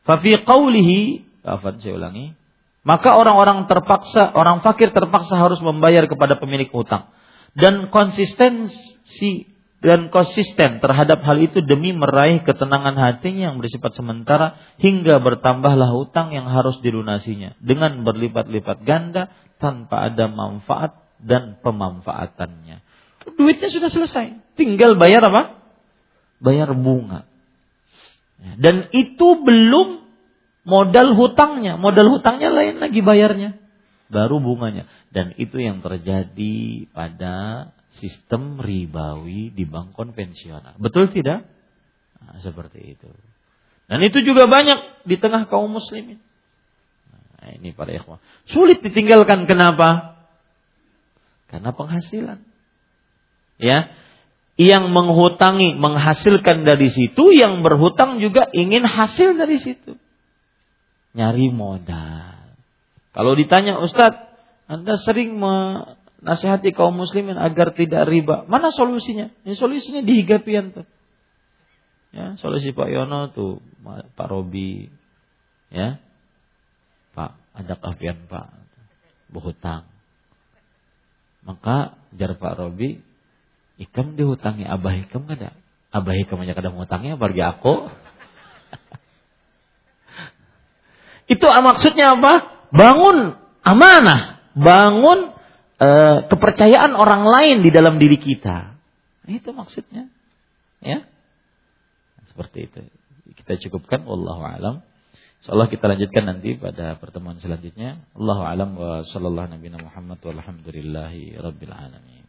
[0.07, 2.39] "Fa fi qawlihi," afan saya ulangi,
[2.87, 7.11] maka orang-orang terpaksa, orang fakir terpaksa harus membayar kepada pemilik hutang.
[7.59, 15.23] Dan konsistensi dan konsisten terhadap hal itu demi meraih ketenangan hatinya yang bersifat sementara hingga
[15.23, 19.31] bertambahlah hutang yang harus dilunasinya dengan berlipat-lipat ganda
[19.63, 22.83] tanpa ada manfaat dan pemanfaatannya.
[23.37, 25.61] Duitnya sudah selesai, tinggal bayar apa?
[26.41, 27.27] Bayar bunga.
[28.39, 30.07] Dan itu belum
[30.63, 33.59] modal hutangnya, modal hutangnya lain lagi bayarnya,
[34.09, 34.89] baru bunganya.
[35.13, 40.77] Dan itu yang terjadi pada sistem ribawi di bank konvensional.
[40.79, 41.49] Betul tidak?
[42.23, 43.09] Nah, seperti itu.
[43.89, 46.21] Dan itu juga banyak di tengah kaum muslimin.
[47.41, 48.21] Nah, ini para ikhwah.
[48.51, 50.18] Sulit ditinggalkan kenapa?
[51.49, 52.45] Karena penghasilan.
[53.59, 53.91] Ya,
[54.59, 59.95] yang menghutangi menghasilkan dari situ, yang berhutang juga ingin hasil dari situ.
[61.15, 62.59] Nyari modal.
[63.15, 64.29] Kalau ditanya Ustadz,
[64.67, 68.45] Anda sering menasihati kaum muslimin agar tidak riba.
[68.51, 69.33] Mana solusinya?
[69.47, 70.87] Ini solusinya di higapian tuh.
[72.11, 74.89] Ya, solusi Pak Yono tuh, Pak Robi,
[75.69, 76.01] ya,
[77.13, 78.49] Pak, ada kafian Pak,
[79.29, 79.87] berhutang.
[81.49, 83.01] Maka jar Pak Robi,
[83.81, 85.57] Ikam dihutangi Abah Ikam ada.
[85.89, 87.89] Abah Ikam aja kadang ngutangnya bagi aku.
[91.33, 92.69] Itu maksudnya apa?
[92.69, 93.33] Bangun
[93.65, 95.33] amanah, bangun
[95.81, 95.89] e,
[96.29, 98.77] kepercayaan orang lain di dalam diri kita.
[99.25, 100.13] Itu maksudnya.
[100.85, 101.09] Ya.
[102.29, 102.85] Seperti itu.
[103.41, 104.85] Kita cukupkan wallahu alam.
[105.39, 108.03] Insyaallah kita lanjutkan nanti pada pertemuan selanjutnya.
[108.19, 112.27] Allahu alam wa sallallahu nabi Muhammad walhamdulillahi rabbil alamin.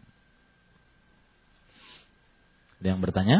[2.79, 3.37] Ada yang bertanya?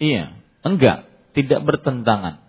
[0.00, 0.32] Iya,
[0.64, 2.40] enggak, tidak bertentangan.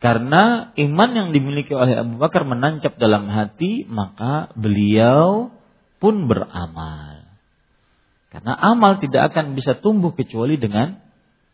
[0.00, 5.52] Karena iman yang dimiliki oleh Abu Bakar menancap dalam hati, maka beliau
[6.00, 7.24] pun beramal.
[8.32, 10.98] Karena amal tidak akan bisa tumbuh kecuali dengan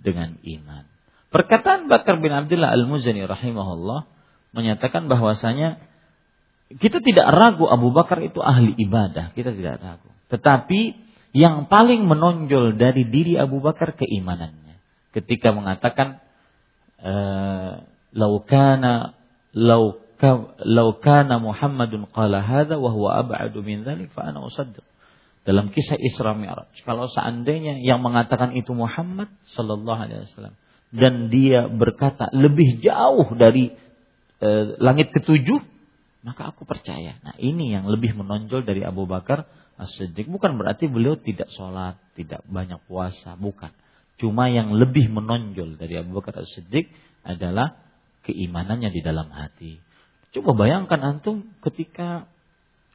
[0.00, 0.88] dengan iman.
[1.30, 4.08] Perkataan Bakar bin Abdullah Al-Muzani rahimahullah
[4.50, 5.78] menyatakan bahwasanya
[6.78, 10.10] kita tidak ragu Abu Bakar itu ahli ibadah, kita tidak ragu.
[10.30, 10.80] Tetapi
[11.34, 14.69] yang paling menonjol dari diri Abu Bakar keimanannya.
[15.10, 16.22] Ketika mengatakan
[17.02, 17.72] eh,
[18.14, 19.14] "Lau kana
[19.56, 19.98] lau
[20.62, 24.84] lau kana Muhammadun qala hadza wa huwa ab'adu min dzalik fa ana usaddiq."
[25.40, 30.52] Dalam kisah Isra Mi'raj, kalau seandainya yang mengatakan itu Muhammad sallallahu alaihi wasallam
[30.90, 33.70] dan dia berkata lebih jauh dari
[34.42, 34.48] e,
[34.82, 35.62] langit ketujuh,
[36.26, 37.16] maka aku percaya.
[37.22, 39.46] Nah, ini yang lebih menonjol dari Abu Bakar
[39.78, 40.26] As-Siddiq.
[40.28, 43.70] Bukan berarti beliau tidak sholat, tidak banyak puasa, bukan.
[44.20, 46.92] Cuma yang lebih menonjol dari Abu Bakar As-Siddiq
[47.24, 47.80] adalah
[48.28, 49.80] keimanannya di dalam hati.
[50.36, 52.28] Coba bayangkan antum ketika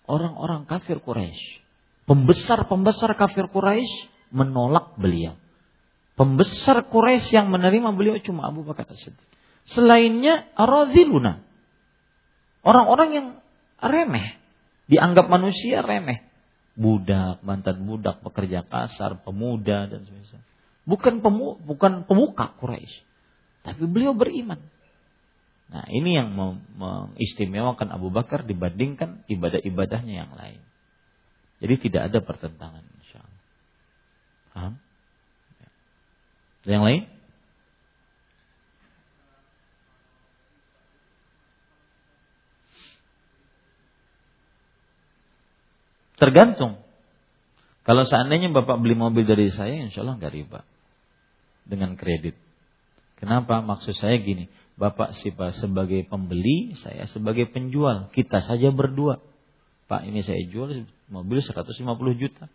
[0.06, 1.66] orang-orang kafir Quraisy,
[2.06, 5.34] pembesar-pembesar kafir Quraisy menolak beliau.
[6.14, 9.26] Pembesar Quraisy yang menerima beliau cuma Abu Bakar As-Siddiq.
[9.66, 11.42] Selainnya aradhiluna.
[12.62, 13.28] Orang-orang yang
[13.82, 14.38] remeh,
[14.86, 16.22] dianggap manusia remeh.
[16.78, 20.55] Budak, mantan budak, pekerja kasar, pemuda dan sebagainya.
[20.86, 23.02] Bukan pemu, bukan pemuka Quraisy.
[23.66, 24.62] Tapi beliau beriman.
[25.66, 26.30] Nah, ini yang
[26.78, 30.62] mengistimewakan Abu Bakar dibandingkan ibadah-ibadahnya yang lain.
[31.58, 33.42] Jadi tidak ada pertentangan insyaallah.
[34.54, 34.74] Paham?
[36.70, 37.04] Yang lain?
[46.16, 46.80] Tergantung.
[47.86, 50.62] Kalau seandainya Bapak beli mobil dari saya, insya Allah nggak riba.
[51.66, 52.38] Dengan kredit.
[53.18, 53.60] Kenapa?
[53.66, 54.46] Maksud saya gini,
[54.76, 58.12] Bapak Sipa sebagai pembeli, saya sebagai penjual.
[58.14, 59.24] Kita saja berdua.
[59.86, 61.74] Pak ini saya jual mobil 150
[62.18, 62.46] juta.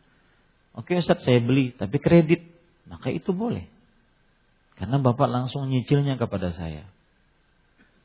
[0.74, 2.44] Oke Ustaz saya beli, tapi kredit.
[2.86, 3.66] Maka itu boleh.
[4.78, 6.86] Karena Bapak langsung nyicilnya kepada saya.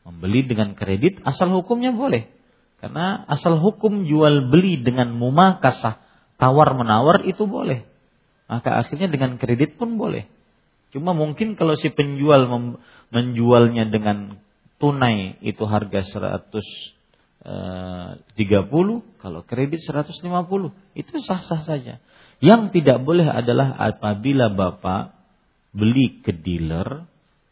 [0.05, 2.29] Membeli dengan kredit asal hukumnya boleh.
[2.77, 5.97] Karena asal hukum jual beli dengan mumakasah
[6.37, 7.87] tawar menawar itu boleh.
[8.45, 10.29] Maka akhirnya dengan kredit pun boleh.
[10.95, 12.47] Cuma mungkin kalau si penjual
[13.11, 14.39] menjualnya dengan
[14.79, 16.55] tunai itu harga 130,
[17.43, 21.99] eh, kalau kredit 150, itu sah-sah saja.
[22.39, 25.11] Yang tidak boleh adalah apabila Bapak
[25.75, 27.03] beli ke dealer,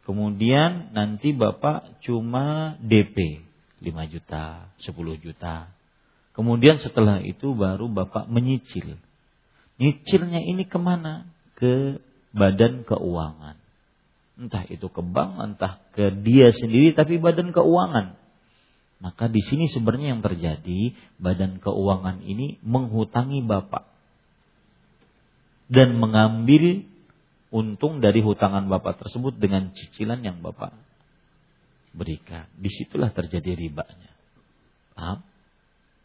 [0.08, 3.44] kemudian nanti Bapak cuma DP
[3.84, 5.68] 5 juta, 10 juta.
[6.32, 8.96] Kemudian setelah itu baru Bapak menyicil.
[9.84, 11.28] Nyicilnya ini ke mana?
[11.60, 12.00] Ke
[12.34, 13.64] badan keuangan
[14.34, 18.18] entah itu ke bank, entah ke dia sendiri, tapi badan keuangan.
[19.04, 23.92] Maka di sini sebenarnya yang terjadi, badan keuangan ini menghutangi bapak.
[25.74, 26.86] dan mengambil
[27.50, 30.70] untung dari hutangan Bapak tersebut dengan cicilan yang Bapak
[31.98, 32.46] berikan.
[32.54, 34.12] Di situlah terjadi ribanya.
[34.94, 35.26] Paham?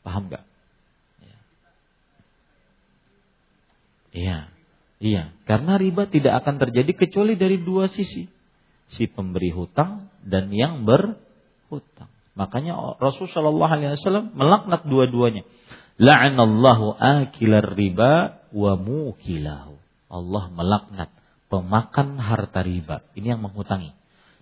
[0.01, 0.45] Paham gak?
[4.15, 4.49] Ya.
[4.99, 5.31] Iya.
[5.47, 8.27] Karena riba tidak akan terjadi kecuali dari dua sisi.
[8.89, 12.11] Si pemberi hutang dan yang berhutang.
[12.39, 15.43] Makanya Rasulullah SAW melaknat dua-duanya.
[15.99, 19.75] La'anallahu akilar riba wa mukilahu.
[20.09, 21.11] Allah melaknat
[21.51, 23.03] pemakan harta riba.
[23.19, 23.93] Ini yang menghutangi.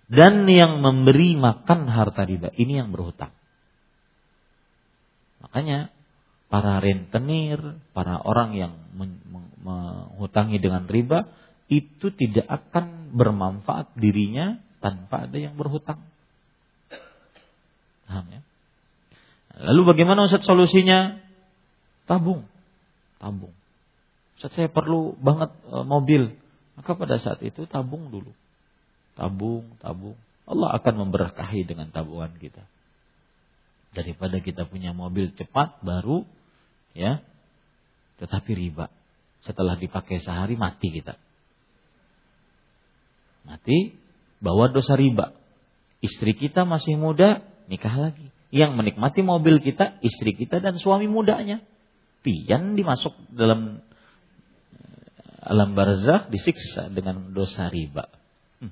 [0.07, 2.53] Dan yang memberi makan harta riba.
[2.53, 3.35] Ini yang berhutang.
[5.43, 5.91] Makanya
[6.47, 7.59] para rentenir,
[7.91, 8.73] para orang yang
[9.61, 11.27] menghutangi dengan riba
[11.67, 15.99] itu tidak akan bermanfaat dirinya tanpa ada yang berhutang.
[18.07, 18.41] Paham ya?
[19.57, 21.19] Lalu bagaimana Ustaz solusinya?
[22.07, 22.47] Tabung.
[23.19, 23.51] Tabung.
[24.39, 26.31] Saat saya perlu banget e, mobil,
[26.79, 28.31] maka pada saat itu tabung dulu.
[29.17, 30.15] Tabung, tabung.
[30.47, 32.63] Allah akan memberkahi dengan tabungan kita.
[33.91, 36.23] Daripada kita punya mobil cepat, baru,
[36.97, 37.21] ya,
[38.17, 38.89] tetapi riba.
[39.45, 41.15] Setelah dipakai sehari, mati kita.
[43.45, 43.93] Mati,
[44.41, 45.37] bawa dosa riba.
[46.01, 48.27] Istri kita masih muda, nikah lagi.
[48.49, 51.61] Yang menikmati mobil kita, istri kita dan suami mudanya
[52.27, 53.79] pian dimasuk dalam
[54.75, 58.11] eh, alam barzakh disiksa dengan dosa riba.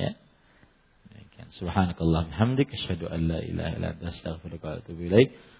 [0.00, 0.16] ya.
[1.54, 5.30] Subhanakallah hamdik asyhadu an la ilaha illa anta astaghfiruka wa atubu ilaik.